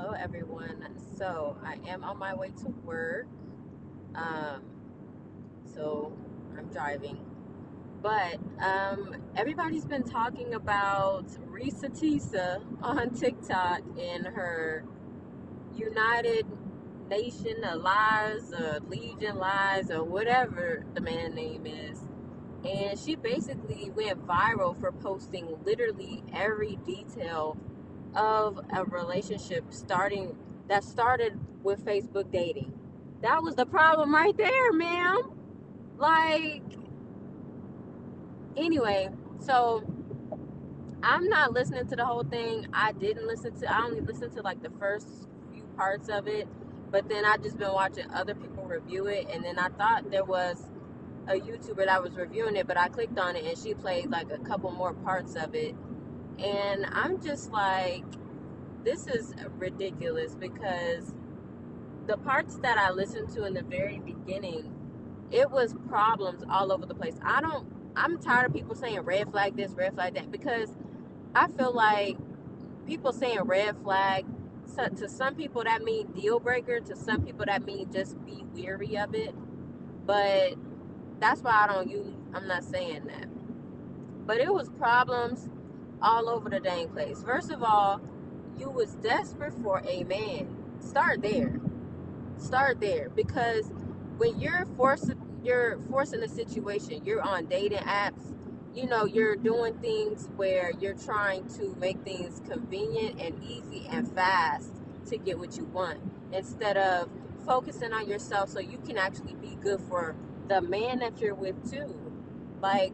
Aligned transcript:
Hello, 0.00 0.14
everyone. 0.18 0.82
So, 1.18 1.58
I 1.62 1.76
am 1.86 2.04
on 2.04 2.18
my 2.18 2.32
way 2.32 2.52
to 2.62 2.68
work. 2.86 3.26
Um, 4.14 4.62
so, 5.74 6.16
I'm 6.56 6.68
driving. 6.68 7.18
But 8.00 8.38
um, 8.64 9.16
everybody's 9.36 9.84
been 9.84 10.04
talking 10.04 10.54
about 10.54 11.26
Reesa 11.52 11.90
Teesa 11.90 12.62
on 12.82 13.10
TikTok 13.10 13.82
in 13.98 14.24
her 14.24 14.84
United 15.76 16.46
Nation 17.10 17.62
of 17.62 17.82
Lies 17.82 18.54
or 18.54 18.78
Legion 18.88 19.36
Lies 19.36 19.90
or 19.90 20.02
whatever 20.02 20.82
the 20.94 21.02
man 21.02 21.34
name 21.34 21.66
is. 21.66 22.00
And 22.64 22.98
she 22.98 23.16
basically 23.16 23.90
went 23.90 24.26
viral 24.26 24.80
for 24.80 24.92
posting 24.92 25.58
literally 25.66 26.22
every 26.32 26.78
detail 26.86 27.58
of 28.14 28.60
a 28.72 28.84
relationship 28.84 29.64
starting 29.70 30.36
that 30.68 30.84
started 30.84 31.38
with 31.62 31.84
Facebook 31.84 32.30
dating. 32.30 32.72
That 33.22 33.42
was 33.42 33.54
the 33.54 33.66
problem 33.66 34.14
right 34.14 34.36
there, 34.36 34.72
ma'am. 34.72 35.32
Like, 35.98 36.62
anyway, 38.56 39.10
so 39.40 39.82
I'm 41.02 41.28
not 41.28 41.52
listening 41.52 41.86
to 41.88 41.96
the 41.96 42.04
whole 42.04 42.24
thing. 42.24 42.66
I 42.72 42.92
didn't 42.92 43.26
listen 43.26 43.58
to, 43.60 43.72
I 43.72 43.84
only 43.84 44.00
listened 44.00 44.32
to 44.34 44.42
like 44.42 44.62
the 44.62 44.70
first 44.78 45.28
few 45.52 45.64
parts 45.76 46.08
of 46.08 46.28
it. 46.28 46.48
But 46.90 47.08
then 47.08 47.24
I 47.24 47.36
just 47.36 47.58
been 47.58 47.72
watching 47.72 48.10
other 48.10 48.34
people 48.34 48.64
review 48.64 49.06
it. 49.06 49.28
And 49.32 49.44
then 49.44 49.58
I 49.58 49.68
thought 49.68 50.10
there 50.10 50.24
was 50.24 50.64
a 51.28 51.34
YouTuber 51.34 51.86
that 51.86 52.02
was 52.02 52.14
reviewing 52.14 52.56
it, 52.56 52.66
but 52.66 52.76
I 52.76 52.88
clicked 52.88 53.18
on 53.18 53.36
it 53.36 53.44
and 53.44 53.56
she 53.56 53.74
played 53.74 54.10
like 54.10 54.30
a 54.30 54.38
couple 54.38 54.70
more 54.72 54.92
parts 54.92 55.36
of 55.36 55.54
it. 55.54 55.74
And 56.42 56.86
I'm 56.90 57.20
just 57.22 57.50
like, 57.50 58.04
this 58.84 59.06
is 59.06 59.34
ridiculous 59.58 60.34
because 60.34 61.12
the 62.06 62.16
parts 62.16 62.56
that 62.62 62.78
I 62.78 62.90
listened 62.90 63.30
to 63.34 63.44
in 63.44 63.54
the 63.54 63.62
very 63.62 63.98
beginning, 63.98 64.72
it 65.30 65.50
was 65.50 65.74
problems 65.88 66.42
all 66.50 66.72
over 66.72 66.86
the 66.86 66.94
place. 66.94 67.16
I 67.22 67.40
don't, 67.40 67.68
I'm 67.94 68.18
tired 68.18 68.46
of 68.46 68.54
people 68.54 68.74
saying 68.74 69.00
red 69.00 69.30
flag 69.30 69.56
this, 69.56 69.72
red 69.72 69.94
flag 69.94 70.14
that, 70.14 70.30
because 70.30 70.70
I 71.34 71.48
feel 71.48 71.72
like 71.72 72.16
people 72.86 73.12
saying 73.12 73.42
red 73.42 73.76
flag, 73.82 74.24
so 74.64 74.88
to 74.88 75.08
some 75.08 75.34
people 75.34 75.62
that 75.64 75.82
mean 75.82 76.06
deal 76.12 76.40
breaker, 76.40 76.80
to 76.80 76.96
some 76.96 77.22
people 77.22 77.44
that 77.46 77.64
mean 77.64 77.92
just 77.92 78.24
be 78.24 78.44
weary 78.54 78.96
of 78.96 79.14
it. 79.14 79.34
But 80.06 80.54
that's 81.18 81.42
why 81.42 81.66
I 81.68 81.72
don't 81.72 81.90
use, 81.90 82.14
I'm 82.32 82.48
not 82.48 82.64
saying 82.64 83.04
that. 83.06 83.26
But 84.26 84.38
it 84.38 84.52
was 84.52 84.70
problems 84.70 85.50
all 86.02 86.28
over 86.28 86.48
the 86.48 86.60
dang 86.60 86.88
place. 86.88 87.22
First 87.22 87.50
of 87.50 87.62
all, 87.62 88.00
you 88.58 88.70
was 88.70 88.94
desperate 88.96 89.54
for 89.62 89.82
a 89.88 90.04
man. 90.04 90.48
Start 90.80 91.22
there. 91.22 91.60
Start 92.38 92.80
there 92.80 93.10
because 93.10 93.70
when 94.18 94.38
you're 94.40 94.66
forcing 94.76 95.20
you're 95.42 95.78
forcing 95.90 96.22
a 96.22 96.28
situation, 96.28 97.02
you're 97.04 97.22
on 97.22 97.46
dating 97.46 97.78
apps, 97.78 98.34
you 98.74 98.86
know, 98.86 99.04
you're 99.04 99.36
doing 99.36 99.74
things 99.78 100.28
where 100.36 100.72
you're 100.78 100.94
trying 100.94 101.48
to 101.48 101.74
make 101.80 102.02
things 102.02 102.42
convenient 102.48 103.20
and 103.20 103.42
easy 103.42 103.86
and 103.90 104.10
fast 104.12 104.70
to 105.08 105.16
get 105.16 105.38
what 105.38 105.56
you 105.56 105.64
want 105.64 105.98
instead 106.32 106.76
of 106.76 107.08
focusing 107.46 107.92
on 107.92 108.08
yourself 108.08 108.50
so 108.50 108.60
you 108.60 108.78
can 108.86 108.98
actually 108.98 109.34
be 109.34 109.56
good 109.62 109.80
for 109.80 110.14
the 110.48 110.60
man 110.60 110.98
that 110.98 111.20
you're 111.20 111.34
with 111.34 111.70
too. 111.70 111.94
Like 112.60 112.92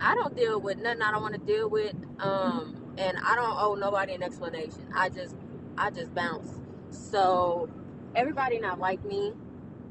I 0.00 0.14
don't 0.14 0.36
deal 0.36 0.60
with 0.60 0.78
nothing 0.78 1.02
I 1.02 1.10
don't 1.10 1.22
want 1.22 1.34
to 1.34 1.40
deal 1.40 1.68
with. 1.68 1.94
Um 2.20 2.94
and 2.98 3.16
I 3.24 3.36
don't 3.36 3.56
owe 3.58 3.74
nobody 3.74 4.14
an 4.14 4.22
explanation. 4.22 4.86
I 4.94 5.08
just 5.08 5.36
I 5.76 5.90
just 5.90 6.14
bounce. 6.14 6.60
So 6.90 7.68
everybody 8.14 8.58
not 8.58 8.78
like 8.78 9.04
me. 9.04 9.32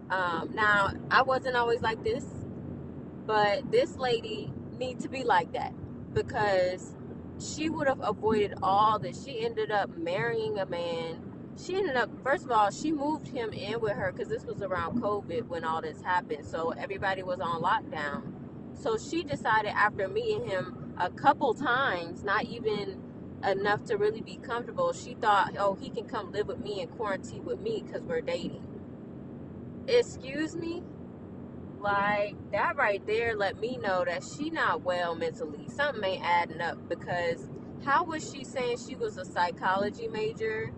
Um, 0.10 0.52
now 0.54 0.92
I 1.12 1.22
wasn't 1.22 1.56
always 1.56 1.82
like 1.82 2.04
this, 2.04 2.26
but 3.26 3.72
this 3.72 3.98
lady 3.98 4.52
need 4.78 5.00
to 5.02 5.10
be 5.10 5.24
like 5.24 5.54
that 5.54 5.74
because 6.14 6.96
she 7.40 7.70
would 7.70 7.88
have 7.88 8.02
avoided 8.02 8.56
all 8.62 9.00
this. 9.00 9.24
She 9.24 9.44
ended 9.44 9.72
up 9.72 9.96
marrying 9.98 10.60
a 10.60 10.66
man. 10.66 11.22
She 11.58 11.76
ended 11.76 11.96
up 11.96 12.10
first 12.24 12.46
of 12.46 12.52
all 12.52 12.70
she 12.72 12.92
moved 12.92 13.28
him 13.28 13.52
in 13.52 13.80
with 13.80 13.94
her 13.94 14.12
because 14.12 14.30
this 14.30 14.46
was 14.46 14.62
around 14.62 15.02
COVID 15.02 15.48
when 15.48 15.64
all 15.64 15.82
this 15.82 16.02
happened. 16.02 16.46
So 16.46 16.72
everybody 16.72 17.24
was 17.24 17.40
on 17.40 17.62
lockdown. 17.62 18.34
So 18.78 18.98
she 18.98 19.24
decided 19.24 19.72
after 19.72 20.08
meeting 20.08 20.48
him 20.48 20.96
a 21.00 21.10
couple 21.10 21.54
times, 21.54 22.24
not 22.24 22.46
even 22.46 23.02
enough 23.46 23.86
to 23.86 23.98
really 23.98 24.22
be 24.22 24.38
comfortable. 24.38 24.94
She 24.94 25.16
thought, 25.16 25.56
oh, 25.60 25.76
he 25.76 25.90
can 25.90 26.06
come 26.06 26.32
live 26.32 26.48
with 26.48 26.60
me 26.60 26.82
and 26.82 26.92
quarantine 26.92 27.46
with 27.46 27.60
me 27.60 27.84
because 27.86 28.04
we're 28.04 28.22
dating. 28.22 28.66
Excuse 29.88 30.56
me? 30.56 30.84
Like, 31.80 32.36
that 32.52 32.76
right 32.76 33.06
there 33.06 33.36
let 33.36 33.60
me 33.60 33.78
know 33.78 34.04
that 34.06 34.24
she 34.24 34.50
not 34.50 34.84
well 34.84 35.16
mentally. 35.16 35.68
Something 35.70 36.04
ain't 36.04 36.26
adding 36.26 36.62
up 36.62 36.90
because 36.90 37.50
how 37.86 38.04
was 38.04 38.32
she 38.32 38.44
saying 38.44 38.78
she 38.88 38.96
was 38.96 39.18
a 39.18 39.26
psychology 39.26 40.08
major 40.08 40.74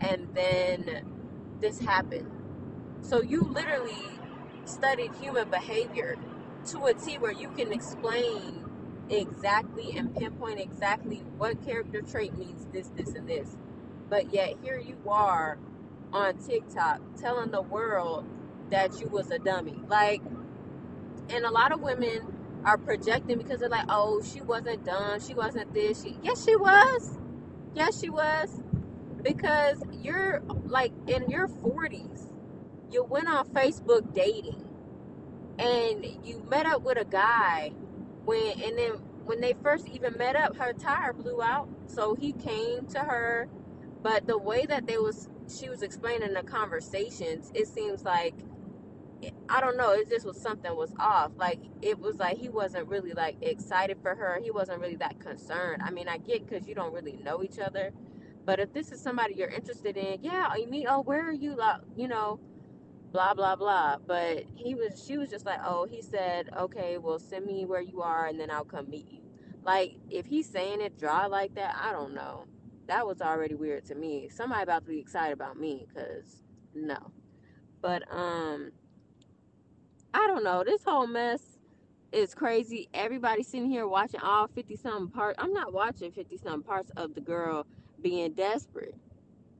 and 0.00 0.28
then 0.34 1.04
this 1.60 1.80
happened? 1.80 2.30
So 3.02 3.22
you 3.22 3.42
literally 3.42 4.08
studied 4.64 5.12
human 5.20 5.48
behavior 5.50 6.16
to 6.66 6.84
a 6.84 6.94
T 6.94 7.18
where 7.18 7.32
you 7.32 7.48
can 7.50 7.72
explain 7.72 8.64
exactly 9.08 9.96
and 9.96 10.14
pinpoint 10.14 10.60
exactly 10.60 11.18
what 11.36 11.64
character 11.64 12.00
trait 12.02 12.36
means 12.36 12.66
this, 12.72 12.88
this, 12.96 13.14
and 13.14 13.28
this. 13.28 13.56
But 14.08 14.32
yet 14.32 14.54
here 14.62 14.78
you 14.78 14.96
are 15.08 15.58
on 16.12 16.38
TikTok 16.38 17.00
telling 17.20 17.50
the 17.50 17.62
world 17.62 18.26
that 18.70 19.00
you 19.00 19.08
was 19.08 19.30
a 19.30 19.38
dummy. 19.38 19.78
Like, 19.88 20.22
and 21.28 21.44
a 21.44 21.50
lot 21.50 21.72
of 21.72 21.80
women 21.80 22.36
are 22.64 22.78
projecting 22.78 23.38
because 23.38 23.60
they're 23.60 23.68
like, 23.68 23.86
oh, 23.88 24.22
she 24.22 24.40
wasn't 24.40 24.84
dumb, 24.84 25.20
she 25.20 25.34
wasn't 25.34 25.72
this. 25.72 26.02
She, 26.02 26.18
yes, 26.22 26.44
she 26.44 26.56
was. 26.56 27.18
Yes, 27.74 28.00
she 28.00 28.10
was. 28.10 28.62
Because 29.22 29.82
you're 29.92 30.42
like 30.66 30.92
in 31.06 31.28
your 31.28 31.48
40s, 31.48 32.32
you 32.90 33.04
went 33.04 33.28
on 33.28 33.48
Facebook 33.48 34.12
dating 34.14 34.69
and 35.60 36.04
you 36.24 36.42
met 36.50 36.66
up 36.66 36.82
with 36.82 36.98
a 36.98 37.04
guy 37.04 37.70
when 38.24 38.60
and 38.62 38.78
then 38.78 38.92
when 39.24 39.40
they 39.40 39.54
first 39.62 39.88
even 39.88 40.16
met 40.16 40.34
up 40.34 40.56
her 40.56 40.72
tire 40.72 41.12
blew 41.12 41.42
out. 41.42 41.68
So 41.86 42.14
he 42.14 42.32
came 42.32 42.86
to 42.88 43.00
her. 43.00 43.48
But 44.02 44.26
the 44.26 44.38
way 44.38 44.64
that 44.66 44.86
they 44.86 44.96
was 44.96 45.28
she 45.54 45.68
was 45.68 45.82
explaining 45.82 46.32
the 46.32 46.42
conversations 46.42 47.50
it 47.54 47.66
seems 47.66 48.04
like 48.04 48.34
i 49.50 49.60
don't 49.60 49.76
know 49.76 49.90
it 49.92 50.08
just 50.08 50.24
was 50.24 50.40
something 50.40 50.74
was 50.74 50.94
off. 50.98 51.32
Like 51.36 51.60
it 51.82 51.98
was 51.98 52.16
like 52.16 52.38
he 52.38 52.48
wasn't 52.48 52.88
really 52.88 53.12
like 53.12 53.36
excited 53.42 53.98
for 54.02 54.14
her. 54.14 54.40
He 54.42 54.50
wasn't 54.50 54.80
really 54.80 54.96
that 54.96 55.20
concerned. 55.20 55.82
I 55.84 55.90
mean 55.90 56.08
i 56.08 56.16
get 56.18 56.48
because 56.48 56.66
you 56.66 56.74
don't 56.74 56.94
really 56.94 57.18
know 57.22 57.42
each 57.42 57.58
other. 57.58 57.92
But 58.46 58.58
if 58.58 58.72
this 58.72 58.90
is 58.90 59.00
somebody 59.00 59.34
you're 59.34 59.48
interested 59.48 59.96
in 59.98 60.20
yeah 60.22 60.54
you 60.56 60.68
mean 60.68 60.86
oh 60.88 61.02
where 61.02 61.28
are 61.28 61.32
you? 61.32 61.54
Like 61.56 61.82
you 61.96 62.08
know 62.08 62.40
blah 63.12 63.34
blah 63.34 63.56
blah. 63.56 63.96
But 64.06 64.44
he 64.54 64.74
was 64.74 65.04
she 65.06 65.18
was 65.18 65.30
just 65.30 65.46
like 65.46 65.60
oh 65.64 65.86
he 65.86 66.02
said 66.02 66.50
okay 66.56 66.98
well 66.98 67.18
send 67.18 67.46
me 67.46 67.64
where 67.64 67.80
you 67.80 68.02
are 68.02 68.26
and 68.26 68.38
then 68.38 68.50
i'll 68.50 68.64
come 68.64 68.88
meet 68.90 69.10
you. 69.10 69.20
Like 69.64 69.96
if 70.10 70.26
he's 70.26 70.48
saying 70.48 70.80
it 70.80 70.98
dry 70.98 71.26
like 71.26 71.54
that 71.54 71.76
i 71.82 71.92
don't 71.92 72.14
know. 72.14 72.46
That 72.86 73.06
was 73.06 73.20
already 73.20 73.54
weird 73.54 73.84
to 73.86 73.94
me. 73.94 74.28
Somebody 74.28 74.62
about 74.64 74.84
to 74.84 74.90
be 74.90 74.98
excited 74.98 75.32
about 75.32 75.58
me 75.58 75.86
because 75.88 76.42
no. 76.74 76.98
But 77.80 78.02
um 78.10 78.72
i 80.14 80.26
don't 80.26 80.44
know. 80.44 80.64
This 80.64 80.84
whole 80.84 81.06
mess 81.06 81.42
is 82.12 82.34
crazy. 82.34 82.88
Everybody 82.94 83.42
sitting 83.42 83.70
here 83.70 83.86
watching 83.86 84.20
all 84.20 84.48
50 84.48 84.76
something 84.76 85.08
parts 85.08 85.36
i'm 85.42 85.52
not 85.52 85.72
watching 85.72 86.12
50 86.12 86.36
something 86.38 86.62
parts 86.62 86.90
of 86.96 87.14
the 87.14 87.20
girl 87.20 87.66
being 88.02 88.32
desperate. 88.34 88.94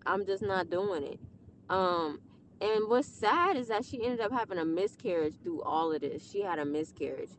I'm 0.07 0.25
just 0.27 0.43
not 0.43 0.71
doing 0.71 1.05
it. 1.05 1.21
Um 1.69 2.21
and 2.61 2.89
what's 2.89 3.09
sad 3.09 3.57
is 3.57 3.69
that 3.69 3.85
she 3.85 4.05
ended 4.05 4.21
up 4.21 4.33
having 4.33 4.59
a 4.59 4.65
miscarriage 4.65 5.35
through 5.43 5.63
all 5.63 5.93
of 5.93 6.01
this. 6.03 6.29
She 6.31 6.43
had 6.43 6.59
a 6.59 6.65
miscarriage. 6.65 7.31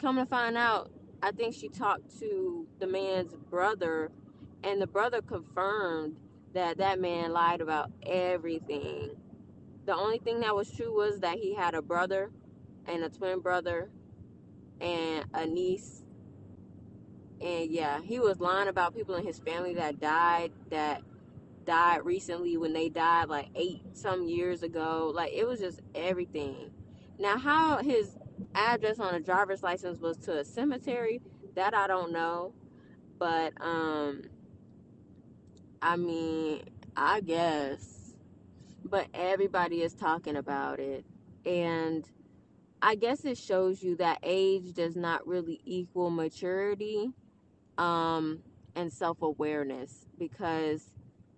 Come 0.00 0.16
to 0.16 0.26
find 0.26 0.56
out, 0.56 0.90
I 1.22 1.32
think 1.32 1.54
she 1.54 1.68
talked 1.68 2.18
to 2.20 2.66
the 2.78 2.86
man's 2.86 3.34
brother, 3.34 4.10
and 4.62 4.80
the 4.80 4.86
brother 4.86 5.20
confirmed 5.20 6.16
that 6.54 6.78
that 6.78 7.00
man 7.00 7.32
lied 7.32 7.60
about 7.60 7.90
everything. 8.06 9.10
The 9.84 9.94
only 9.94 10.18
thing 10.18 10.40
that 10.40 10.54
was 10.54 10.70
true 10.70 10.94
was 10.94 11.20
that 11.20 11.38
he 11.38 11.54
had 11.54 11.74
a 11.74 11.82
brother 11.82 12.30
and 12.86 13.02
a 13.02 13.08
twin 13.08 13.40
brother 13.40 13.90
and 14.80 15.24
a 15.34 15.46
niece. 15.46 16.04
And 17.40 17.70
yeah, 17.70 18.00
he 18.00 18.20
was 18.20 18.38
lying 18.38 18.68
about 18.68 18.94
people 18.94 19.16
in 19.16 19.26
his 19.26 19.40
family 19.40 19.74
that 19.74 19.98
died, 19.98 20.52
that 20.70 21.02
died 21.64 22.04
recently 22.04 22.56
when 22.56 22.72
they 22.72 22.88
died 22.88 23.28
like 23.28 23.48
eight 23.54 23.82
some 23.94 24.28
years 24.28 24.62
ago. 24.62 25.12
Like 25.14 25.32
it 25.32 25.46
was 25.46 25.60
just 25.60 25.80
everything. 25.94 26.70
Now, 27.18 27.38
how 27.38 27.78
his 27.78 28.16
address 28.54 28.98
on 28.98 29.14
a 29.14 29.20
driver's 29.20 29.62
license 29.62 30.00
was 30.00 30.16
to 30.18 30.38
a 30.38 30.44
cemetery, 30.44 31.20
that 31.54 31.74
I 31.74 31.86
don't 31.86 32.12
know. 32.12 32.54
But 33.18 33.52
um 33.60 34.22
I 35.80 35.96
mean, 35.96 36.62
I 36.96 37.20
guess. 37.20 38.14
But 38.84 39.08
everybody 39.14 39.82
is 39.82 39.94
talking 39.94 40.36
about 40.36 40.78
it. 40.78 41.04
And 41.44 42.08
I 42.80 42.94
guess 42.94 43.24
it 43.24 43.38
shows 43.38 43.82
you 43.82 43.96
that 43.96 44.18
age 44.22 44.74
does 44.74 44.96
not 44.96 45.26
really 45.26 45.60
equal 45.64 46.10
maturity 46.10 47.10
um, 47.78 48.40
and 48.74 48.92
self 48.92 49.22
awareness 49.22 50.06
because 50.18 50.90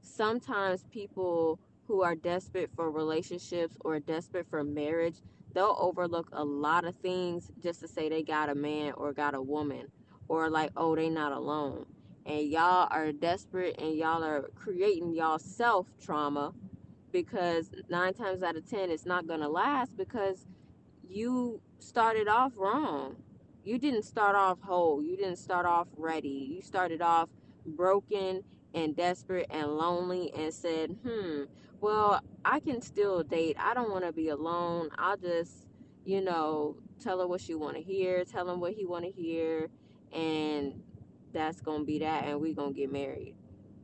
sometimes 0.04 0.84
people 0.90 1.58
who 1.86 2.02
are 2.02 2.14
desperate 2.14 2.70
for 2.74 2.90
relationships 2.90 3.76
or 3.84 4.00
desperate 4.00 4.48
for 4.48 4.64
marriage, 4.64 5.16
they'll 5.54 5.76
overlook 5.78 6.28
a 6.32 6.44
lot 6.44 6.84
of 6.84 6.94
things 6.96 7.50
just 7.62 7.80
to 7.80 7.88
say 7.88 8.08
they 8.08 8.22
got 8.22 8.48
a 8.48 8.54
man 8.54 8.92
or 8.96 9.12
got 9.12 9.34
a 9.34 9.42
woman 9.42 9.88
or 10.28 10.50
like, 10.50 10.70
oh, 10.76 10.94
they 10.96 11.08
not 11.08 11.32
alone. 11.32 11.86
And 12.26 12.48
y'all 12.48 12.88
are 12.90 13.12
desperate 13.12 13.80
and 13.80 13.96
y'all 13.96 14.24
are 14.24 14.48
creating 14.54 15.14
y'all 15.14 15.38
self 15.38 15.86
trauma 16.02 16.54
because 17.12 17.70
nine 17.90 18.14
times 18.14 18.42
out 18.42 18.56
of 18.56 18.68
ten 18.68 18.90
it's 18.90 19.06
not 19.06 19.26
gonna 19.26 19.48
last 19.48 19.96
because 19.96 20.46
you 21.08 21.60
started 21.78 22.28
off 22.28 22.52
wrong. 22.56 23.16
You 23.64 23.78
didn't 23.78 24.04
start 24.04 24.36
off 24.36 24.58
whole. 24.62 25.02
You 25.02 25.16
didn't 25.16 25.36
start 25.36 25.66
off 25.66 25.88
ready. 25.96 26.48
You 26.54 26.62
started 26.62 27.02
off 27.02 27.28
broken 27.66 28.42
and 28.74 28.96
desperate 28.96 29.46
and 29.50 29.76
lonely 29.76 30.32
and 30.36 30.52
said, 30.52 30.96
hmm, 31.06 31.44
well, 31.80 32.20
I 32.44 32.60
can 32.60 32.82
still 32.82 33.22
date. 33.22 33.56
I 33.58 33.74
don't 33.74 33.90
want 33.90 34.04
to 34.04 34.12
be 34.12 34.28
alone. 34.28 34.90
I'll 34.98 35.16
just, 35.16 35.66
you 36.04 36.20
know, 36.20 36.76
tell 37.02 37.20
her 37.20 37.26
what 37.26 37.40
she 37.40 37.54
want 37.54 37.76
to 37.76 37.82
hear, 37.82 38.24
tell 38.24 38.48
him 38.48 38.60
what 38.60 38.72
he 38.72 38.84
want 38.84 39.04
to 39.04 39.10
hear, 39.10 39.68
and 40.12 40.82
that's 41.32 41.60
going 41.60 41.80
to 41.80 41.84
be 41.84 41.98
that 42.00 42.24
and 42.24 42.40
we 42.40 42.54
going 42.54 42.74
to 42.74 42.80
get 42.80 42.92
married. 42.92 43.34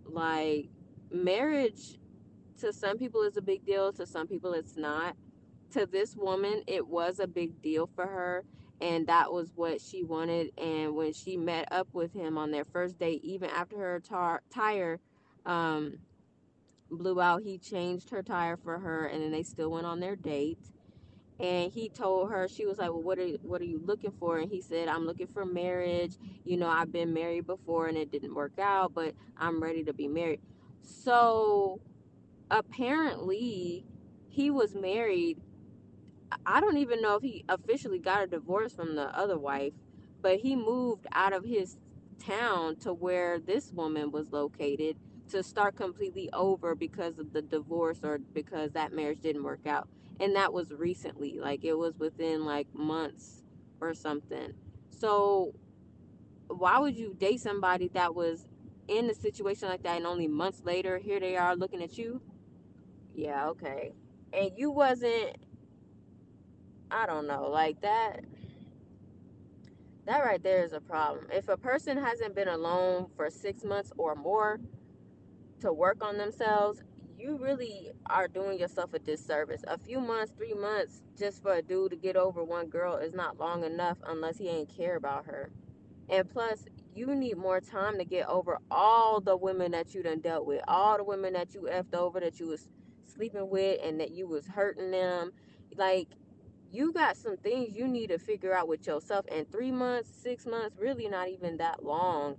Like 0.05 0.69
marriage 1.13 1.99
to 2.59 2.73
some 2.73 2.99
people 2.99 3.23
is 3.23 3.37
a 3.37 3.43
big 3.43 3.65
deal, 3.65 3.93
to 3.95 4.07
some 4.07 4.27
people 4.27 4.53
it's 4.55 4.77
not 4.77 5.17
to 5.73 5.87
this 5.87 6.17
woman, 6.17 6.63
it 6.67 6.87
was 6.87 7.21
a 7.21 7.27
big 7.27 7.61
deal 7.63 7.89
for 7.95 8.07
her, 8.07 8.45
and 8.81 9.07
that 9.09 9.33
was 9.33 9.53
what 9.55 9.81
she 9.81 10.05
wanted. 10.05 10.53
And 10.59 10.95
when 10.95 11.13
she 11.13 11.37
met 11.37 11.69
up 11.73 11.89
with 11.93 12.13
him 12.13 12.39
on 12.39 12.51
their 12.51 12.65
first 12.65 12.99
date, 12.99 13.23
even 13.25 13.51
after 13.51 13.77
her 13.79 14.01
tar- 14.01 14.43
tire 14.51 15.01
um, 15.47 15.99
blew 16.91 17.21
out, 17.21 17.43
he 17.43 17.59
changed 17.59 18.11
her 18.11 18.23
tire 18.23 18.57
for 18.57 18.79
her, 18.79 19.07
and 19.07 19.23
then 19.23 19.33
they 19.33 19.43
still 19.43 19.71
went 19.71 19.87
on 19.87 20.01
their 20.01 20.17
date. 20.17 20.59
And 21.41 21.73
he 21.73 21.89
told 21.89 22.31
her, 22.31 22.49
she 22.49 22.67
was 22.67 22.79
like, 22.79 22.91
"Well, 22.91 23.03
what 23.03 23.19
are 23.19 23.29
what 23.43 23.61
are 23.63 23.67
you 23.67 23.81
looking 23.85 24.13
for?" 24.13 24.39
And 24.39 24.51
he 24.51 24.61
said, 24.61 24.89
"I'm 24.89 25.07
looking 25.07 25.27
for 25.27 25.47
marriage. 25.47 26.17
You 26.45 26.59
know, 26.59 26.69
I've 26.69 26.93
been 26.93 27.15
married 27.15 27.47
before, 27.47 27.89
and 27.89 27.97
it 27.99 28.11
didn't 28.13 28.35
work 28.35 28.59
out, 28.59 28.95
but 28.95 29.15
I'm 29.39 29.63
ready 29.63 29.85
to 29.85 29.95
be 29.95 30.09
married." 30.09 30.41
So 30.83 31.81
apparently, 32.51 33.87
he 34.29 34.51
was 34.51 34.75
married 34.75 35.39
I 36.47 36.61
don't 36.61 36.79
even 36.79 37.03
know 37.03 37.17
if 37.17 37.23
he 37.23 37.45
officially 37.49 37.99
got 37.99 38.23
a 38.23 38.27
divorce 38.27 38.73
from 38.73 38.97
the 38.97 39.17
other 39.19 39.39
wife, 39.39 39.73
but 40.23 40.39
he 40.41 40.57
moved 40.57 41.07
out 41.13 41.33
of 41.33 41.45
his 41.45 41.79
town 42.19 42.77
to 42.77 42.93
where 42.93 43.41
this 43.41 43.73
woman 43.73 44.11
was 44.11 44.33
located 44.33 44.97
to 45.31 45.43
start 45.43 45.77
completely 45.77 46.29
over 46.33 46.75
because 46.75 47.19
of 47.19 47.33
the 47.33 47.43
divorce 47.43 48.01
or 48.03 48.19
because 48.19 48.73
that 48.73 48.93
marriage 48.93 49.21
didn't 49.21 49.45
work 49.45 49.67
out. 49.67 49.89
And 50.21 50.37
that 50.37 50.53
was 50.53 50.73
recently, 50.73 51.39
like 51.41 51.65
it 51.65 51.75
was 51.75 51.99
within 51.99 52.45
like 52.45 52.67
months 52.75 53.43
or 53.81 53.95
something. 53.95 54.53
So, 54.91 55.55
why 56.49 56.79
would 56.79 56.97
you 56.97 57.15
date 57.15 57.41
somebody 57.41 57.89
that 57.95 58.15
was 58.15 58.47
in 58.89 59.09
a 59.09 59.15
situation 59.15 59.69
like 59.69 59.83
that 59.85 59.97
and 59.97 60.07
only 60.07 60.29
months 60.29 60.63
later 60.65 60.99
here 60.99 61.21
they 61.21 61.37
are 61.37 61.57
looking 61.57 61.83
at 61.83 61.97
you? 61.97 62.21
Yeah, 63.15 63.49
okay. 63.49 63.93
And 64.33 64.51
you 64.57 64.71
wasn't 64.71 65.37
I 66.91 67.07
don't 67.07 67.27
know, 67.27 67.49
like 67.49 67.81
that 67.83 68.25
that 70.07 70.25
right 70.25 70.43
there 70.43 70.65
is 70.65 70.73
a 70.73 70.81
problem. 70.81 71.27
If 71.33 71.49
a 71.49 71.57
person 71.57 71.97
hasn't 71.97 72.35
been 72.35 72.49
alone 72.49 73.07
for 73.17 73.31
six 73.31 73.65
months 73.65 73.93
or 73.97 74.15
more 74.15 74.59
to 75.61 75.73
work 75.73 76.03
on 76.03 76.19
themselves, 76.19 76.83
you 77.19 77.37
really 77.37 77.93
are 78.07 78.27
doing 78.27 78.59
yourself 78.59 78.95
a 78.95 78.99
disservice. 78.99 79.63
A 79.69 79.79
few 79.79 80.01
months, 80.01 80.33
three 80.37 80.55
months, 80.55 81.03
just 81.19 81.43
for 81.43 81.55
a 81.55 81.63
dude 81.63 81.91
to 81.91 81.97
get 81.97 82.17
over 82.17 82.43
one 82.43 82.67
girl 82.69 82.97
is 82.97 83.15
not 83.15 83.39
long 83.39 83.63
enough 83.63 83.99
unless 84.07 84.39
he 84.39 84.49
ain't 84.49 84.75
care 84.75 84.97
about 84.97 85.27
her. 85.27 85.53
And 86.09 86.29
plus, 86.29 86.65
you 86.95 87.15
need 87.15 87.37
more 87.37 87.61
time 87.61 87.99
to 87.99 88.05
get 88.05 88.27
over 88.29 88.59
all 88.71 89.21
the 89.21 89.37
women 89.37 89.71
that 89.73 89.95
you 89.95 90.03
done 90.03 90.21
dealt 90.21 90.47
with, 90.47 90.63
all 90.67 90.97
the 90.97 91.05
women 91.05 91.35
that 91.35 91.55
you 91.55 91.69
effed 91.71 91.95
over, 91.95 92.19
that 92.21 92.41
you 92.41 92.49
was 92.49 92.69
sleeping 93.07 93.49
with, 93.49 93.79
and 93.85 94.01
that 94.01 94.11
you 94.11 94.27
was 94.27 94.47
hurting 94.47 94.91
them. 94.91 95.31
Like 95.77 96.09
you 96.73 96.93
got 96.93 97.17
some 97.17 97.37
things 97.39 97.77
you 97.77 97.89
need 97.89 98.09
to 98.09 98.19
figure 98.19 98.55
out 98.55 98.69
with 98.69 98.87
yourself 98.87 99.25
and 99.33 99.51
three 99.51 99.73
months 99.73 100.11
six 100.23 100.47
months 100.47 100.77
really 100.79 101.09
not 101.09 101.29
even 101.29 101.57
that 101.57 101.85
long 101.85 102.37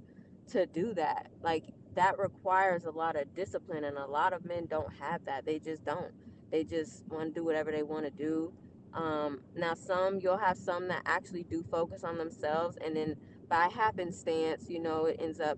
to 0.51 0.65
do 0.67 0.93
that. 0.93 1.27
Like 1.41 1.65
that 1.95 2.17
requires 2.17 2.85
a 2.85 2.91
lot 2.91 3.15
of 3.15 3.33
discipline 3.35 3.83
and 3.83 3.97
a 3.97 4.05
lot 4.05 4.33
of 4.33 4.45
men 4.45 4.65
don't 4.65 4.91
have 4.99 5.23
that. 5.25 5.45
They 5.45 5.59
just 5.59 5.83
don't. 5.85 6.11
They 6.51 6.63
just 6.63 7.05
want 7.07 7.33
to 7.33 7.39
do 7.39 7.45
whatever 7.45 7.71
they 7.71 7.83
want 7.83 8.05
to 8.05 8.11
do. 8.11 8.53
Um, 8.93 9.41
now 9.55 9.73
some 9.73 10.19
you'll 10.19 10.37
have 10.37 10.57
some 10.57 10.87
that 10.89 11.03
actually 11.05 11.43
do 11.43 11.63
focus 11.71 12.03
on 12.03 12.17
themselves 12.17 12.77
and 12.83 12.95
then 12.95 13.15
by 13.49 13.69
happenstance 13.73 14.69
you 14.69 14.79
know 14.81 15.05
it 15.05 15.17
ends 15.21 15.39
up 15.39 15.57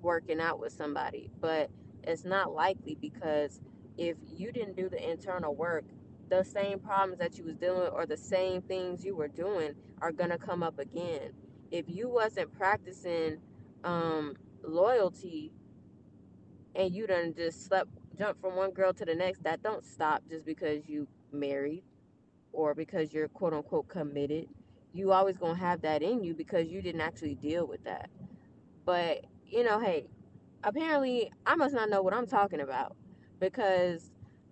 working 0.00 0.40
out 0.40 0.60
with 0.60 0.72
somebody. 0.72 1.30
But 1.40 1.70
it's 2.04 2.24
not 2.24 2.52
likely 2.52 2.96
because 3.00 3.60
if 3.96 4.16
you 4.28 4.52
didn't 4.52 4.76
do 4.76 4.88
the 4.88 5.10
internal 5.10 5.54
work 5.54 5.84
the 6.28 6.44
same 6.44 6.78
problems 6.78 7.18
that 7.18 7.38
you 7.38 7.44
was 7.44 7.56
dealing 7.56 7.80
with 7.82 7.92
or 7.92 8.06
the 8.06 8.16
same 8.16 8.62
things 8.62 9.04
you 9.04 9.16
were 9.16 9.28
doing 9.28 9.74
are 10.00 10.12
gonna 10.12 10.38
come 10.38 10.62
up 10.62 10.78
again. 10.78 11.32
If 11.70 11.86
you 11.88 12.08
wasn't 12.08 12.52
practicing 12.56 13.38
um, 13.84 14.36
loyalty 14.62 15.52
and 16.74 16.94
you 16.94 17.06
done 17.06 17.34
just 17.36 17.66
slept 17.66 17.90
jump 18.18 18.40
from 18.40 18.56
one 18.56 18.72
girl 18.72 18.92
to 18.94 19.04
the 19.04 19.14
next, 19.14 19.42
that 19.44 19.62
don't 19.62 19.84
stop 19.84 20.22
just 20.28 20.44
because 20.46 20.88
you 20.88 21.08
married 21.32 21.84
or 22.52 22.74
because 22.74 23.12
you're 23.12 23.28
quote 23.28 23.54
unquote 23.54 23.88
committed. 23.88 24.48
You 24.92 25.12
always 25.12 25.38
gonna 25.38 25.56
have 25.58 25.82
that 25.82 26.02
in 26.02 26.24
you 26.24 26.34
because 26.34 26.68
you 26.68 26.82
didn't 26.82 27.00
actually 27.02 27.36
deal 27.36 27.66
with 27.66 27.84
that. 27.84 28.10
But 28.84 29.24
you 29.46 29.64
know, 29.64 29.80
hey, 29.80 30.08
apparently 30.64 31.32
I 31.46 31.56
must 31.56 31.74
not 31.74 31.90
know 31.90 32.02
what 32.02 32.14
I'm 32.14 32.26
talking 32.26 32.60
about 32.60 32.96
because 33.40 34.10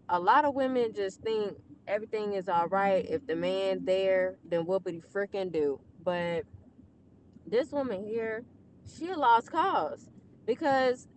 a 0.08 0.20
lot 0.20 0.44
of 0.44 0.54
women 0.54 0.92
just 0.94 1.22
think 1.22 1.56
everything 1.88 2.34
is 2.34 2.48
all 2.48 2.68
right 2.68 3.06
if 3.08 3.26
the 3.26 3.36
man 3.36 3.84
there 3.84 4.36
then 4.48 4.64
whoopity 4.64 5.02
freaking 5.12 5.52
do. 5.52 5.80
But 6.04 6.44
this 7.46 7.70
woman 7.72 8.04
here 8.04 8.44
she 8.86 9.12
lost 9.14 9.50
cause 9.50 10.10
because 10.46 11.08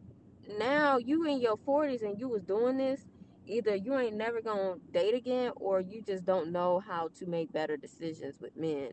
now 0.58 0.98
you 0.98 1.26
in 1.26 1.40
your 1.40 1.58
40s 1.58 2.04
and 2.04 2.20
you 2.20 2.28
was 2.28 2.44
doing 2.44 2.78
this 2.78 3.02
either 3.46 3.76
you 3.76 3.98
ain't 3.98 4.16
never 4.16 4.42
gonna 4.42 4.76
date 4.92 5.14
again 5.14 5.52
or 5.56 5.82
you 5.82 6.02
just 6.02 6.26
don't 6.26 6.52
know 6.52 6.80
how 6.80 7.10
to 7.20 7.26
make 7.26 7.52
better 7.52 7.78
decisions 7.78 8.40
with 8.40 8.56
men. 8.56 8.92